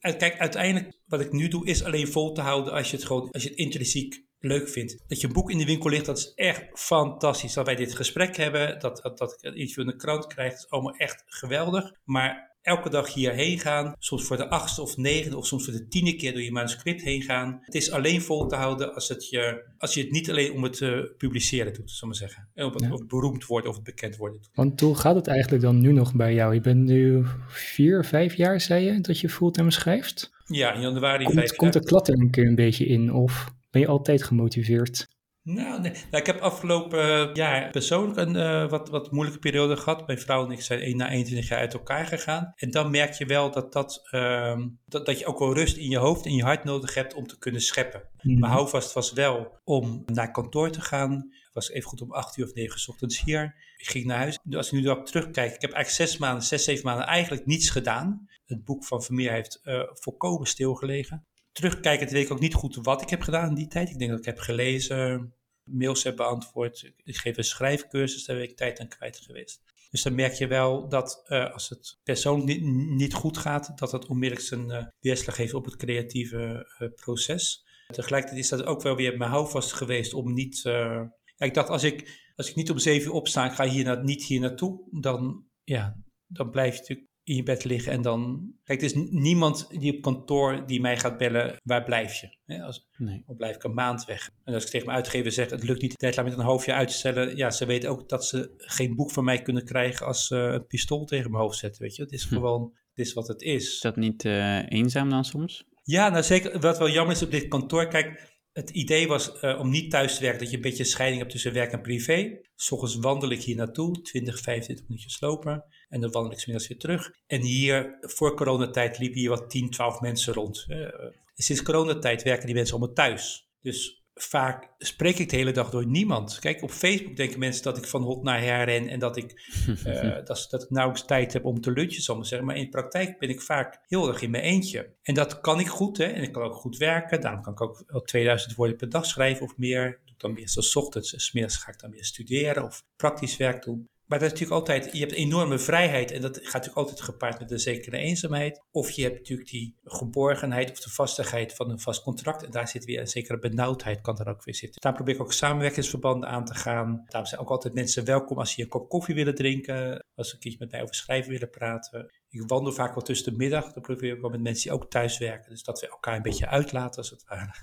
[0.00, 3.30] kijk, uiteindelijk wat ik nu doe is alleen vol te houden als je het gewoon,
[3.30, 5.04] als je het intrinsiek leuk vindt.
[5.06, 7.52] Dat je een boek in de winkel ligt, dat is echt fantastisch.
[7.52, 10.50] Dat wij dit gesprek hebben, dat, dat, dat ik een interview in de krant krijg,
[10.50, 11.92] dat is allemaal echt geweldig.
[12.04, 15.88] Maar elke dag hierheen gaan, soms voor de achtste of negende of soms voor de
[15.88, 17.58] tiende keer door je manuscript heen gaan.
[17.60, 20.62] Het is alleen vol te houden als, het je, als je het niet alleen om
[20.62, 22.48] het te publiceren doet, zal ik maar zeggen.
[22.54, 22.92] En op het, Ja.
[22.92, 24.40] of het beroemd worden of het bekend worden.
[24.54, 26.54] Want hoe gaat het eigenlijk dan nu nog bij jou?
[26.54, 30.30] Je bent nu vier, vijf jaar, zei je, dat je fulltime schrijft.
[30.44, 31.82] Ja, in januari Komt, vijf komt jaar.
[31.82, 35.08] de klat er een keer een beetje in of ben je altijd gemotiveerd?
[35.42, 35.92] Nou, nee.
[35.92, 40.06] nou, ik heb afgelopen eh, jaar persoonlijk een eh, wat, wat moeilijke periode gehad.
[40.06, 42.52] Mijn vrouw en ik zijn een, na 21 jaar uit elkaar gegaan.
[42.56, 45.88] En dan merk je wel dat, dat, ehm, dat, dat je ook wel rust in
[45.88, 48.02] je hoofd en je hart nodig hebt om te kunnen scheppen.
[48.22, 48.38] Mhm.
[48.38, 51.12] Mijn houvast was wel om naar kantoor te gaan.
[51.30, 53.54] Ik was even goed om 8 uur of 9 uur 's ochtends hier.
[53.76, 54.38] Ik ging naar huis.
[54.50, 57.70] Als ik nu erop terugkijk, ik heb eigenlijk zes maanden, zes, zeven maanden eigenlijk niets
[57.70, 58.28] gedaan.
[58.46, 61.26] Het boek van Vermeer heeft eh, volkomen stilgelegen.
[61.60, 63.90] Terugkijkend weet ik ook niet goed wat ik heb gedaan in die tijd.
[63.90, 65.34] Ik denk dat ik heb gelezen,
[65.64, 66.92] mails heb beantwoord.
[67.04, 69.62] Ik geef een schrijfcursus, daar ben ik tijd aan kwijt geweest.
[69.90, 73.92] Dus dan merk je wel dat eh, als het persoonlijk niet, niet goed gaat, dat
[73.92, 77.64] het onmiddellijk zijn eh, weerslag heeft op het creatieve eh, proces.
[77.86, 80.60] Tegelijkertijd is dat ook wel weer mijn houvast geweest om niet.
[80.62, 83.84] ja, ik dacht, als ik, als ik niet om zeven uur opsta, ik ga hier
[83.84, 85.96] na, niet hier naartoe, dan, ja,
[86.26, 88.50] dan blijf je natuurlijk in je bed liggen en dan...
[88.64, 92.36] Kijk, er is niemand die op kantoor die mij gaat bellen, waar blijf je?
[92.46, 93.22] Hè, als, Nee.
[93.26, 94.30] dan blijf ik een maand weg.
[94.44, 96.66] En als ik tegen mijn uitgever zeg, het lukt niet de deadline met een half
[96.66, 99.64] jaar uit te stellen, ja, ze weten ook dat ze geen boek van mij kunnen
[99.64, 102.02] krijgen als ze een pistool tegen mijn hoofd zetten, weet je.
[102.02, 102.34] Het is Hm.
[102.34, 102.62] gewoon,
[102.94, 103.72] het is wat het is.
[103.74, 105.64] Is dat niet eh, eenzaam dan soms?
[105.82, 106.60] Ja, nou zeker.
[106.60, 107.88] Wat wel jammer is op dit kantoor.
[107.88, 111.20] Kijk, het idee was eh, om niet thuis te werken, dat je een beetje scheiding
[111.20, 112.40] hebt tussen werk en privé.
[112.54, 115.64] S ochtends wandel ik hier naartoe, 20, 25 minuutjes lopen.
[115.90, 117.10] En dan wandel ik 's middags weer terug.
[117.26, 120.64] En hier, voor coronatijd, liepen hier wat 10, 12 mensen rond.
[120.68, 120.88] Eh,
[121.34, 123.48] sinds coronatijd werken die mensen allemaal thuis.
[123.60, 126.38] Dus vaak spreek ik de hele dag door niemand.
[126.38, 129.32] Kijk, op Facebook denken mensen dat ik van hot naar her ren en dat ik,
[129.84, 132.48] eh, dat, dat ik nauwelijks tijd heb om te lunchen, zal ik maar zeggen.
[132.48, 134.94] Maar in de praktijk ben ik vaak heel erg in mijn eentje.
[135.02, 136.04] En dat kan ik goed, hè.
[136.04, 137.20] En ik kan ook goed werken.
[137.20, 140.00] Daarom kan ik ook wel 2000 woorden per dag schrijven of meer.
[140.04, 142.82] Doe ik dan meestal 's ochtends en 's middags ga ik dan weer studeren of
[142.96, 143.88] praktisch werk doen.
[144.10, 147.38] Maar dat is natuurlijk altijd, je hebt enorme vrijheid en dat gaat natuurlijk altijd gepaard
[147.38, 148.62] met een zekere eenzaamheid.
[148.70, 152.44] Of je hebt natuurlijk die geborgenheid of de vastigheid van een vast contract.
[152.44, 154.80] En daar zit weer een zekere benauwdheid, kan er ook weer zitten.
[154.80, 157.04] Daar probeer ik ook samenwerkingsverbanden aan te gaan.
[157.06, 160.04] Daarom zijn ook altijd mensen welkom als ze een kop koffie willen drinken.
[160.14, 162.10] Als ze een keertje met mij over schrijven willen praten.
[162.28, 163.72] Ik wandel vaak wel tussen de middag.
[163.72, 165.50] Dan probeer ik wel met mensen die ook thuis werken.
[165.50, 167.54] Dus dat we elkaar een beetje uitlaten als het ware.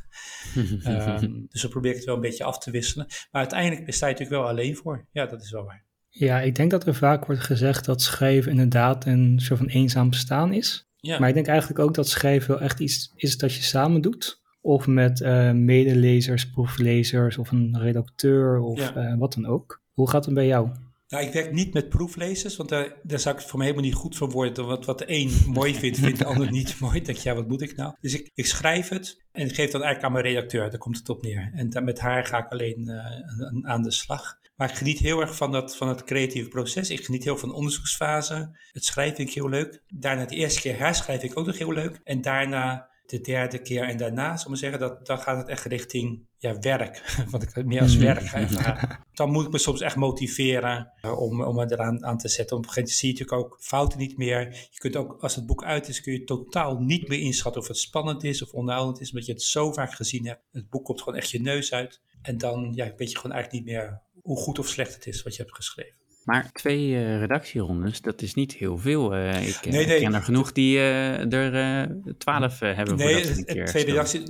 [0.83, 3.05] Ehm, dus dan probeer ik het wel een beetje af te wisselen.
[3.31, 5.07] Maar uiteindelijk sta je natuurlijk wel alleen voor.
[5.11, 5.86] Ja, dat is wel waar.
[6.19, 10.09] Ja, ik denk dat er vaak wordt gezegd dat schrijven inderdaad een soort van eenzaam
[10.09, 10.87] bestaan is.
[10.99, 11.19] Ja.
[11.19, 14.41] Maar ik denk eigenlijk ook dat schrijven wel echt iets is dat je samen doet.
[14.61, 18.95] Of met eh, medelezers, proeflezers of een redacteur of Ja.
[18.95, 19.81] eh, wat dan ook.
[19.93, 20.69] Hoe gaat het bij jou?
[21.07, 23.97] Nou, ik werk niet met proeflezers, want daar, daar zou ik voor mij helemaal niet
[23.99, 24.65] goed van worden.
[24.65, 26.93] Want wat de een mooi vindt, vindt de ander niet mooi.
[26.95, 27.93] Dan denk je, ja, wat moet ik nou?
[28.01, 30.69] Dus ik, ik schrijf het en ik geef het dan eigenlijk aan mijn redacteur.
[30.69, 31.51] Daar komt het op neer.
[31.53, 34.37] En dan, met haar ga ik alleen eh, aan de slag.
[34.57, 36.89] Maar ik geniet heel erg van, dat, van het creatieve proces.
[36.89, 38.57] Ik geniet heel van de onderzoeksfase.
[38.71, 39.83] Het schrijven vind ik heel leuk.
[39.87, 41.99] Daarna de eerste keer herschrijf ik ook nog heel leuk.
[42.03, 45.47] En daarna de derde keer en daarna, zal ik maar zeggen, dat, dan gaat het
[45.47, 47.15] echt richting ja, werk.
[47.31, 49.05] Want ik meer als werk ga ervaren.
[49.13, 52.57] Dan moet ik me soms echt motiveren eh, om, om me eraan aan te zetten.
[52.57, 54.67] Op een gegeven moment zie je natuurlijk ook fouten niet meer.
[54.71, 57.67] Je kunt ook, als het boek uit is, kun je totaal niet meer inschatten of
[57.67, 59.09] het spannend is of onderhoudend is.
[59.09, 60.41] Omdat je het zo vaak gezien hebt.
[60.51, 62.01] Het boek komt gewoon echt je neus uit.
[62.21, 65.23] En dan ja, weet je gewoon eigenlijk niet meer hoe goed of slecht het is
[65.23, 65.95] wat je hebt geschreven.
[66.23, 69.15] Maar twee eh, redactierondes, dat is niet heel veel.
[69.15, 69.99] Eh, ik eh, Nee, nee.
[69.99, 73.75] ken er genoeg die er twaalf hebben Nee, ze een keer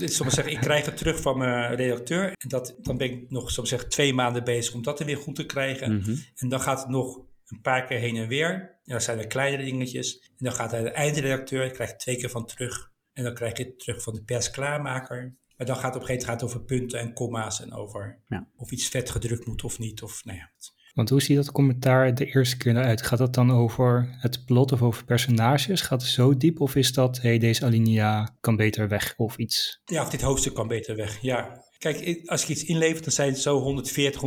[0.02, 2.24] ik zal maar zeggen, ik krijg het terug van mijn redacteur.
[2.24, 5.18] En dat, dan ben ik nog, ik zeggen, twee maanden bezig om dat er weer
[5.18, 5.96] goed te krijgen.
[5.96, 6.16] Mhm.
[6.36, 7.18] En dan gaat het nog
[7.48, 8.52] een paar keer heen en weer.
[8.52, 10.20] En dan zijn er kleinere dingetjes.
[10.20, 12.92] En dan gaat hij de eindredacteur, krijgt twee keer van terug.
[13.14, 15.36] En dan krijg je het terug van de persklaarmaker.
[15.58, 18.48] Maar dan gaat het op een gegeven moment over punten en komma's en over Ja.
[18.56, 20.02] of iets vet gedrukt moet of niet.
[20.02, 20.52] Of, nou ja.
[20.98, 23.02] Want hoe ziet dat commentaar de eerste keer eruit?
[23.02, 25.82] Gaat dat dan over het plot of over personages?
[25.82, 29.82] Gaat het zo diep of is dat, hey, deze alinea kan beter weg of iets?
[29.86, 31.22] ja, of dit hoofdstuk kan beter weg.
[31.22, 31.66] Ja.
[31.78, 34.22] Kijk, als ik iets inlever, dan zijn het zo 140,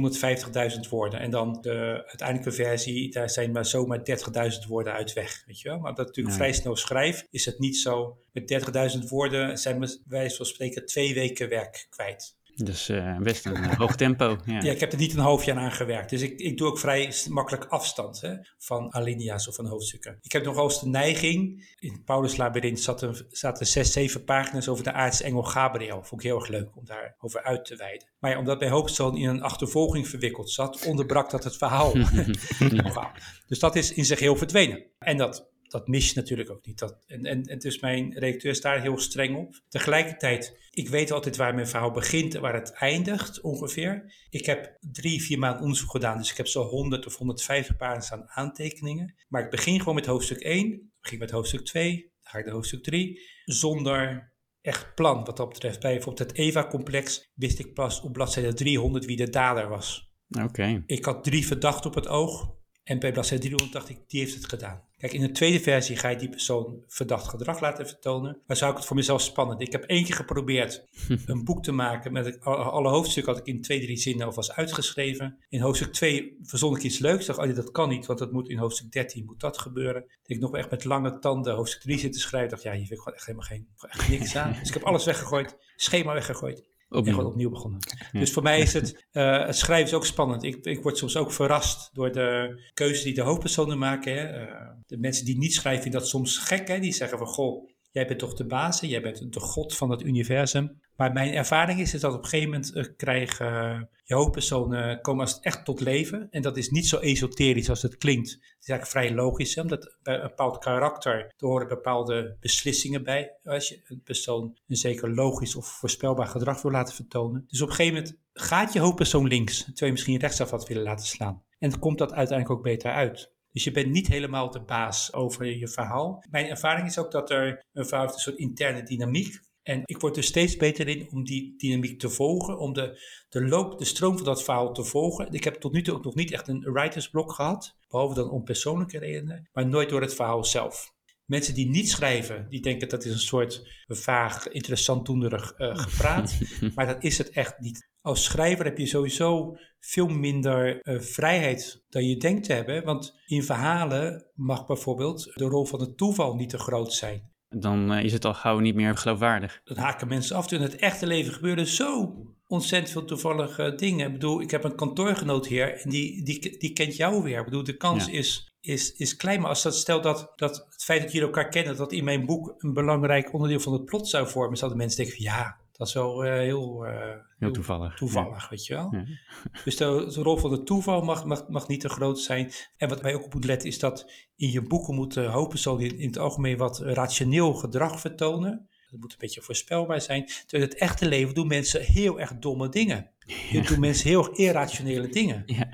[0.75, 1.21] 150.000 woorden.
[1.21, 5.43] En dan de uiteindelijke versie, daar zijn maar zomaar 30.000 woorden uit weg.
[5.47, 5.79] Weet je wel?
[5.79, 8.18] Maar ik natuurlijk vrij snel schrijf, is het niet zo.
[8.33, 8.62] Met
[8.97, 12.39] 30.000 woorden zijn we, wij van spreken, twee weken werk kwijt.
[12.55, 14.37] Dus eh, best een eh, hoog tempo.
[14.45, 14.61] Ja.
[14.61, 16.11] Ja, ik heb er niet een half jaar aan gewerkt.
[16.11, 20.19] Dus ik, ik doe ook vrij makkelijk afstand hè, van alinea's of van hoofdstukken.
[20.21, 21.69] Ik heb nog wel eens de neiging.
[21.79, 26.03] In het Paulus Labyrinth zaten, zaten zes, zeven pagina's over de aartsengel Gabriel.
[26.03, 28.09] Vond ik heel erg leuk om daarover uit te wijden.
[28.19, 31.93] Maar ja, omdat mijn hoofdzoon in een achtervolging verwikkeld zat, onderbrak dat het verhaal.
[32.71, 33.11] nogal.
[33.47, 34.85] dus dat is in zich heel verdwenen.
[34.99, 36.79] En dat dat mis je natuurlijk ook niet.
[36.79, 39.61] Dat, en, en, en dus mijn redacteur is daar heel streng op.
[39.68, 44.14] Tegelijkertijd, ik weet altijd waar mijn verhaal begint en waar het eindigt ongeveer.
[44.31, 48.12] Ik heb drie, vier maanden onderzoek gedaan, dus ik heb zo 100 of 150 pagina's
[48.12, 49.14] aan aantekeningen.
[49.29, 52.45] Maar ik begin gewoon met hoofdstuk 1, ik begin met hoofdstuk 2, dan ga ik
[52.45, 55.81] naar hoofdstuk 3, zonder echt plan wat dat betreft.
[55.81, 60.12] Bij bijvoorbeeld het EVA-complex wist ik pas op bladzijde 300 wie de dader was.
[60.43, 60.83] Oké.
[60.87, 62.59] Ik had drie verdachten op het oog.
[62.83, 64.89] En bij bladzijde 300 dacht ik, die heeft het gedaan.
[65.01, 68.43] Kijk, in de tweede versie ga je die persoon verdacht gedrag laten vertonen.
[68.47, 69.61] Maar zou ik het voor mezelf spannend.
[69.61, 70.85] Ik heb één keer geprobeerd
[71.27, 72.13] een boek te maken.
[72.13, 75.39] Met het- alle hoofdstukken had ik in twee, drie zinnen alvast uitgeschreven.
[75.49, 77.27] In hoofdstuk 2 verzon ik iets leuks.
[77.27, 80.01] Dacht, oh, dat kan niet, want dat moet in hoofdstuk 13 moet dat gebeuren.
[80.03, 82.51] Dat ik nog echt met lange tanden hoofdstuk 3 zit te schrijven.
[82.51, 84.53] Dacht, ja, hier vind ik gewoon echt helemaal geen, echt niks aan.
[84.61, 85.57] Dus ik heb alles weggegooid.
[85.77, 86.69] Schema weggegooid.
[86.91, 87.14] En Opnieuw.
[87.14, 87.80] gewoon opnieuw begonnen.
[88.12, 90.43] Dus voor mij is het, eh, het schrijven is ook spannend.
[90.43, 94.14] Ik, ik word soms ook verrast door de keuzes die de hoofdpersonen maken.
[94.14, 94.24] Hè.
[94.24, 96.68] Eh, de mensen die niet schrijven vinden dat soms gek.
[96.68, 96.78] Hè.
[96.80, 100.03] Die zeggen van, goh, jij bent toch de baas, jij bent de god van het
[100.03, 100.80] universum.
[100.97, 105.41] Maar mijn ervaring is, dat op een gegeven moment eh, krijgen je hoofdpersonen komen als
[105.41, 106.28] echt tot leven.
[106.30, 108.30] En dat is niet zo esoterisch als het klinkt.
[108.30, 113.36] Het is eigenlijk vrij logisch, omdat bij een bepaald karakter, er horen bepaalde beslissingen bij.
[113.45, 117.45] Als je een persoon een zeker logisch of voorspelbaar gedrag wil laten vertonen.
[117.47, 120.82] Dus op een gegeven moment gaat je hoofdpersoon links, terwijl je misschien rechtsaf had willen
[120.82, 121.43] laten slaan.
[121.59, 123.32] En komt dat uiteindelijk ook beter uit.
[123.53, 126.25] Dus je bent niet helemaal de baas over je verhaal.
[126.31, 129.41] Mijn ervaring is ook dat er een verhaal heeft een soort interne dynamiek.
[129.63, 133.43] En ik word er steeds beter in om die dynamiek te volgen, om de, de
[133.49, 135.33] loop, de stroom van dat verhaal te volgen.
[135.33, 138.45] Ik heb tot nu toe ook nog niet echt een writersblok gehad, behalve dan om
[138.45, 140.93] persoonlijke redenen, maar nooit door het verhaal zelf.
[141.25, 146.39] Mensen die niet schrijven, die denken dat is een soort vaag, interessant doenderig eh, gepraat.
[146.75, 147.89] maar dat is het echt niet.
[148.03, 152.85] Als schrijver heb je sowieso veel minder eh, vrijheid dan je denkt te hebben.
[152.85, 157.29] Want in verhalen mag bijvoorbeeld de rol van het toeval niet te groot zijn.
[157.49, 159.61] Dan eh, is het al gauw niet meer geloofwaardig.
[159.65, 160.53] Dat haken mensen af.
[160.53, 162.15] In het echte leven gebeuren zo
[162.47, 164.07] ontzettend veel toevallige dingen.
[164.07, 167.39] Ik bedoel, ik heb een kantoorgenoot hier en die, die, die kent jou weer.
[167.39, 168.13] Ik bedoel, de kans Ja.
[168.13, 169.41] is, is, is klein.
[169.41, 172.27] Maar als dat stel dat, dat het feit dat jullie elkaar kennen, dat in mijn
[172.27, 175.89] boek een belangrijk onderdeel van het plot zou vormen, zouden mensen denken van ja, dat
[175.89, 177.97] is wel eh, heel, eh, Heel toevallig.
[177.97, 178.89] toevallig, weet je wel.
[178.95, 179.05] Ja.
[179.64, 182.53] Dus de, de rol van het toeval mag, mag, mag niet te groot zijn.
[182.76, 185.81] En wat wij ook op moeten letten is dat in je boeken moet de hoofdpersoon
[185.81, 188.68] in, in het algemeen wat rationeel gedrag vertonen.
[188.91, 190.26] Dat moet een beetje voorspelbaar zijn.
[190.26, 193.11] Terwijl in het echte leven doen mensen heel erg domme dingen.
[193.51, 193.62] Ja.
[193.62, 195.43] Doen mensen heel erg irrationele dingen.
[195.47, 195.68] Ja.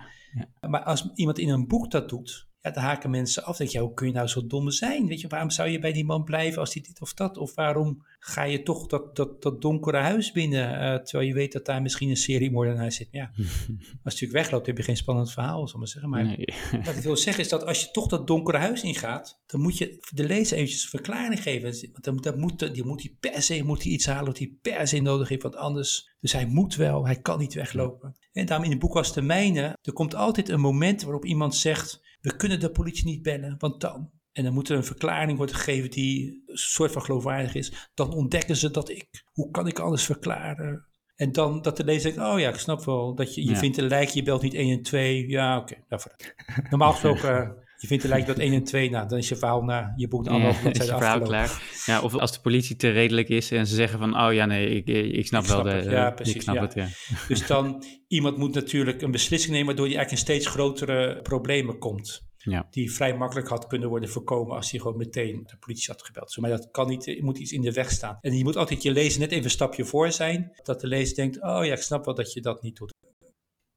[0.69, 3.57] Maar als iemand in een boek dat doet, ja, dan haken mensen af.
[3.57, 5.07] Denk je, hoe kun je nou zo dom zijn?
[5.07, 7.37] Weet je, waarom zou je bij die man blijven als hij dit of dat?
[7.37, 11.53] Of waarom ga je toch dat, dat, dat donkere huis binnen, eh, terwijl je weet
[11.53, 13.09] dat daar misschien een seriemoordenaar zit?
[13.11, 16.11] Ja, als je natuurlijk wegloopt, heb je geen spannend verhaal, zal maar zeggen.
[16.11, 16.47] Maar Nee.
[16.85, 19.79] wat ik wil zeggen is dat als je toch dat donkere huis ingaat, dan moet
[19.79, 21.91] je de lezer eventjes een verklaring geven.
[22.03, 24.89] Want dan, moet, die moet hij per se moet hij iets halen wat hij per
[24.89, 26.15] se nodig heeft, want anders.
[26.21, 28.17] Dus hij moet wel, hij kan niet weglopen.
[28.33, 31.55] En daarom in het boek als de mijne, er komt altijd een moment waarop iemand
[31.55, 34.11] zegt, we kunnen de politie niet bellen, want dan.
[34.33, 37.91] En dan moet er een verklaring worden gegeven die een soort van geloofwaardig is.
[37.95, 40.87] Dan ontdekken ze dat ik, hoe kan ik anders verklaren?
[41.17, 43.57] En dan dat de lezer denkt, oh ja, ik snap wel dat je, je Ja.
[43.57, 45.29] vindt een lijk, je belt niet 1 en 2.
[45.29, 46.35] Ja, oké, nou vooruit.
[46.71, 48.91] Normaal gesproken, je vindt een lijk, je belt 1 en 2.
[48.91, 51.47] Nou, dan is je verhaal na je boek de anderhalf is je bladzijde verhaal afgelopen.
[51.47, 51.63] klaar.
[51.87, 54.69] Ja, of als de politie te redelijk is en ze zeggen van, oh ja, nee,
[54.69, 55.91] ik, ik snap Ik wel snap de...
[55.91, 56.63] ja, ik precies, snap ja.
[56.63, 56.89] het, ja.
[57.29, 61.79] Dus dan, iemand moet natuurlijk een beslissing nemen waardoor hij eigenlijk in steeds grotere problemen
[61.79, 62.25] komt.
[62.37, 62.67] Ja.
[62.71, 66.37] Die vrij makkelijk had kunnen worden voorkomen als hij gewoon meteen de politie had gebeld.
[66.37, 68.19] Maar dat kan niet, er moet iets in de weg staan.
[68.21, 70.53] En je moet altijd je lezer net even een stapje voor zijn.
[70.63, 72.95] Dat de lezer denkt, oh ja, ik snap wel dat je dat niet doet.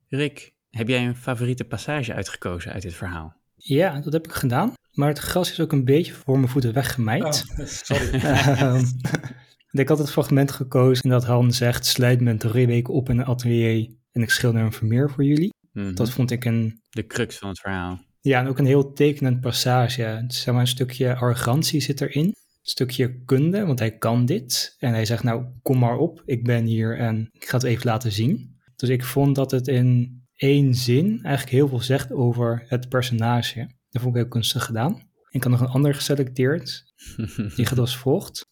[0.08, 3.39] Rick, heb jij een favoriete passage uitgekozen uit dit verhaal?
[3.62, 4.74] Ja, dat heb ik gedaan.
[4.94, 7.46] Maar het gras is ook een beetje voor mijn voeten weggemaaid.
[7.58, 8.10] Oh, sorry.
[8.20, 8.84] Ehm,
[9.72, 13.18] ik had het fragment gekozen en dat Han zegt, sluit mijn drie weken op in
[13.20, 15.54] een atelier en ik schilder een vermeer voor jullie.
[15.72, 15.94] Mhm.
[15.94, 18.00] Dat vond ik een, De crux van het verhaal.
[18.22, 20.24] ja, en ook een heel tekenend passage.
[20.28, 24.76] Zeg maar, een stukje arrogantie zit erin, een stukje kunde, want hij kan dit.
[24.80, 27.86] En hij zegt, nou, kom maar op, ik ben hier en ik ga het even
[27.86, 28.58] laten zien.
[28.76, 33.70] Dus ik vond dat het in één zin eigenlijk heel veel zegt over het personage.
[33.90, 35.08] Dat vond ik heel kunstig gedaan.
[35.30, 36.94] Ik had nog een ander geselecteerd,
[37.56, 38.46] die gaat als volgt.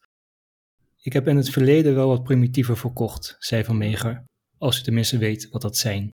[1.01, 4.23] Ik heb in het verleden wel wat primitiever verkocht, zei Van Meeger,
[4.57, 6.09] als u tenminste weet wat dat zijn.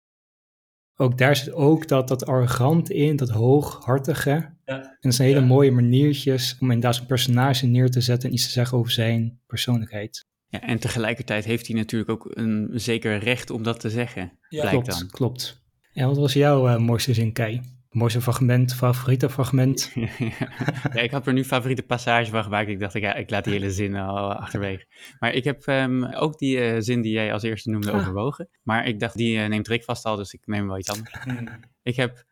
[1.00, 4.30] Ook daar zit ook dat, dat arrogant in, dat hooghartige.
[4.64, 4.82] Ja.
[4.82, 5.46] En dat zijn hele Ja.
[5.46, 9.40] mooie maniertjes om inderdaad zijn personage neer te zetten en iets te zeggen over zijn
[9.46, 10.24] persoonlijkheid.
[10.50, 14.38] Ja, en tegelijkertijd heeft hij natuurlijk ook een zeker recht om dat te zeggen.
[14.48, 14.60] Ja.
[14.60, 15.10] blijkt klopt, dan.
[15.10, 15.62] klopt.
[15.92, 17.60] En wat was jouw eh, mooiste zin, Kai?
[17.90, 19.92] Mooiste fragment, favoriete fragment?
[20.94, 22.68] ja, ik had er nu favoriete passage van gemaakt.
[22.68, 24.86] Ik dacht, ik, ja, ik laat die hele zin al achterwege.
[25.18, 27.98] Maar ik heb ehm, ook die eh, zin die jij als eerste noemde Ah.
[27.98, 28.48] overwogen.
[28.62, 31.14] Maar ik dacht, die eh, neemt Rick vast al, dus ik neem wel iets anders.
[31.22, 31.48] Hmm.
[31.82, 32.26] Ik heb...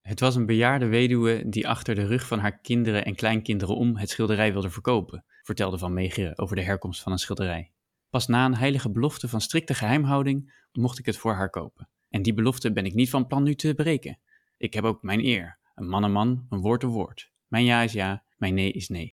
[0.00, 3.96] Het was een bejaarde weduwe die achter de rug van haar kinderen en kleinkinderen om
[3.96, 7.72] het schilderij wilde verkopen, vertelde Van Meegeren over de herkomst van een schilderij.
[8.10, 11.88] Pas na een heilige belofte van strikte geheimhouding mocht ik het voor haar kopen.
[12.08, 14.18] En die belofte ben ik niet van plan nu te breken.
[14.56, 15.58] Ik heb ook mijn eer.
[15.74, 17.32] Een man een man, een woord een woord.
[17.46, 19.14] Mijn ja is ja, mijn nee is nee.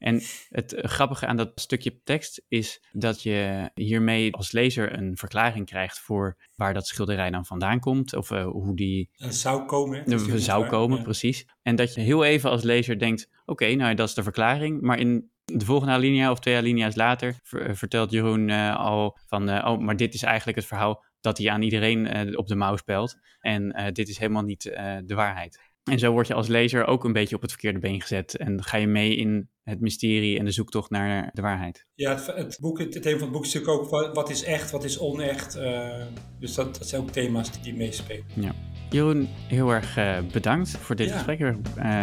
[0.00, 5.16] En het eh, grappige aan dat stukje tekst is dat je hiermee als lezer een
[5.16, 10.40] verklaring krijgt voor waar dat schilderij dan vandaan komt, of eh, hoe die zou komen.
[10.40, 10.70] zou waar.
[10.70, 11.02] komen, Ja.
[11.02, 11.46] precies.
[11.62, 14.98] En dat je heel even als lezer denkt, oké, nou dat is de verklaring, maar
[14.98, 19.78] in de volgende alinea of twee alinea's later ver- eh, vertelt Jeroen al van, oh,
[19.78, 23.90] maar dit is eigenlijk het verhaal dat hij aan iedereen op de mouw speelt en
[23.92, 24.62] dit is helemaal niet
[25.04, 25.60] de waarheid.
[25.84, 28.62] En zo word je als lezer ook een beetje op het verkeerde been gezet en
[28.64, 31.86] ga je mee in het mysterie en de zoektocht naar de waarheid.
[31.94, 34.44] Ja, het, het, boek, het, het thema van het boek is natuurlijk ook wat, is
[34.44, 35.54] echt, wat is onecht.
[35.54, 35.88] eh,
[36.40, 38.24] dus dat, dat zijn ook thema's die, die meespelen.
[38.90, 41.12] Jeroen, heel erg eh, bedankt voor dit Ja.
[41.14, 41.40] gesprek.
[41.40, 41.54] Eh,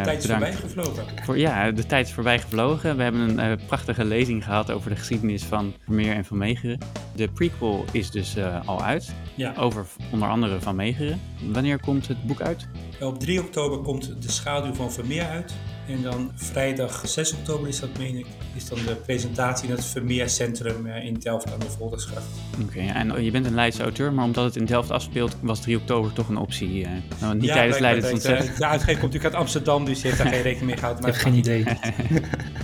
[0.01, 0.27] Tijd is bedankt.
[0.27, 1.03] voorbij gevlogen.
[1.23, 2.97] Voor, ja, de tijd is voorbij gevlogen.
[2.97, 6.77] We hebben een prachtige lezing gehad over de geschiedenis van Vermeer en Van Meegeren.
[7.15, 9.53] De prequel is dus al uit, Ja.
[9.57, 11.19] over onder andere Van Meegeren.
[11.51, 12.67] Wanneer komt het boek uit?
[13.01, 15.55] Op 3 oktober komt De Schaduw van Vermeer uit.
[15.87, 18.25] En dan vrijdag 6 oktober is dat, meen ik,
[18.55, 22.25] is dan de presentatie in het Vermeercentrum eh, in Delft aan de Voldersgracht.
[22.61, 25.77] Oké, en je bent een Leidse auteur, maar omdat het in Delft afspeelt, was 3
[25.77, 26.83] oktober toch een optie.
[26.83, 28.55] eh, nou, niet Ja, tijdens Leiden ontzetten.
[28.57, 31.05] De uitgever komt natuurlijk uit Amsterdam, dus heeft daar geen rekening mee gehouden.
[31.07, 31.63] Ik Maar heb geen idee.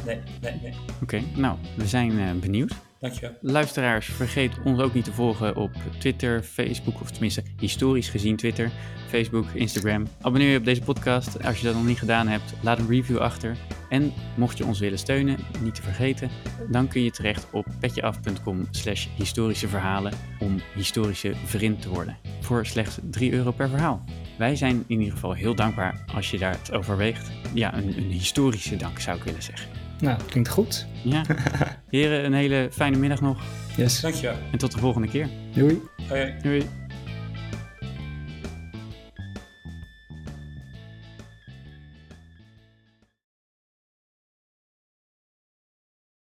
[0.06, 0.74] Nee, nee, nee.
[1.02, 2.72] Oké, nou, we zijn eh, benieuwd.
[3.04, 3.38] Dankjewel.
[3.42, 8.72] Luisteraars, vergeet ons ook niet te volgen op Twitter, Facebook, of tenminste historisch gezien Twitter,
[9.08, 10.08] Facebook, Instagram.
[10.22, 11.44] Abonneer je op deze podcast.
[11.44, 13.58] Als je dat nog niet gedaan hebt, laat een review achter.
[13.90, 16.30] En mocht je ons willen steunen, niet te vergeten,
[16.70, 22.18] dan kun je terecht op petjeaf.com slash historische verhalen om historische vriend te worden.
[22.40, 24.04] Voor slechts 3 euro per verhaal.
[24.38, 27.32] Wij zijn in ieder geval heel dankbaar als je daar het overweegt.
[27.54, 29.83] Ja, een, een historische dank zou ik willen zeggen.
[30.00, 30.88] Nou, klinkt goed.
[31.04, 31.24] Ja,
[31.90, 33.42] heren, een hele fijne middag nog
[33.78, 34.00] Yes.
[34.02, 34.38] Dankjewel.
[34.52, 35.30] en tot de volgende keer.
[35.54, 35.82] Doei.
[36.10, 36.36] Hoi.
[36.42, 36.70] Doei.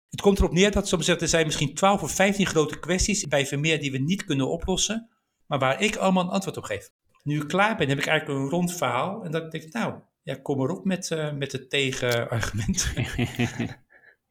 [0.10, 3.28] Het komt erop neer dat soms zegt, er zijn misschien 12 of 15 grote kwesties
[3.28, 5.10] bij Vermeer die we niet kunnen oplossen,
[5.48, 6.90] maar waar ik allemaal een antwoord op geef.
[7.24, 9.94] Nu ik klaar ben, heb ik eigenlijk een rond verhaal en dan denk ik, nou,
[10.24, 12.94] ja, kom erop met, eh, met het tegenargument.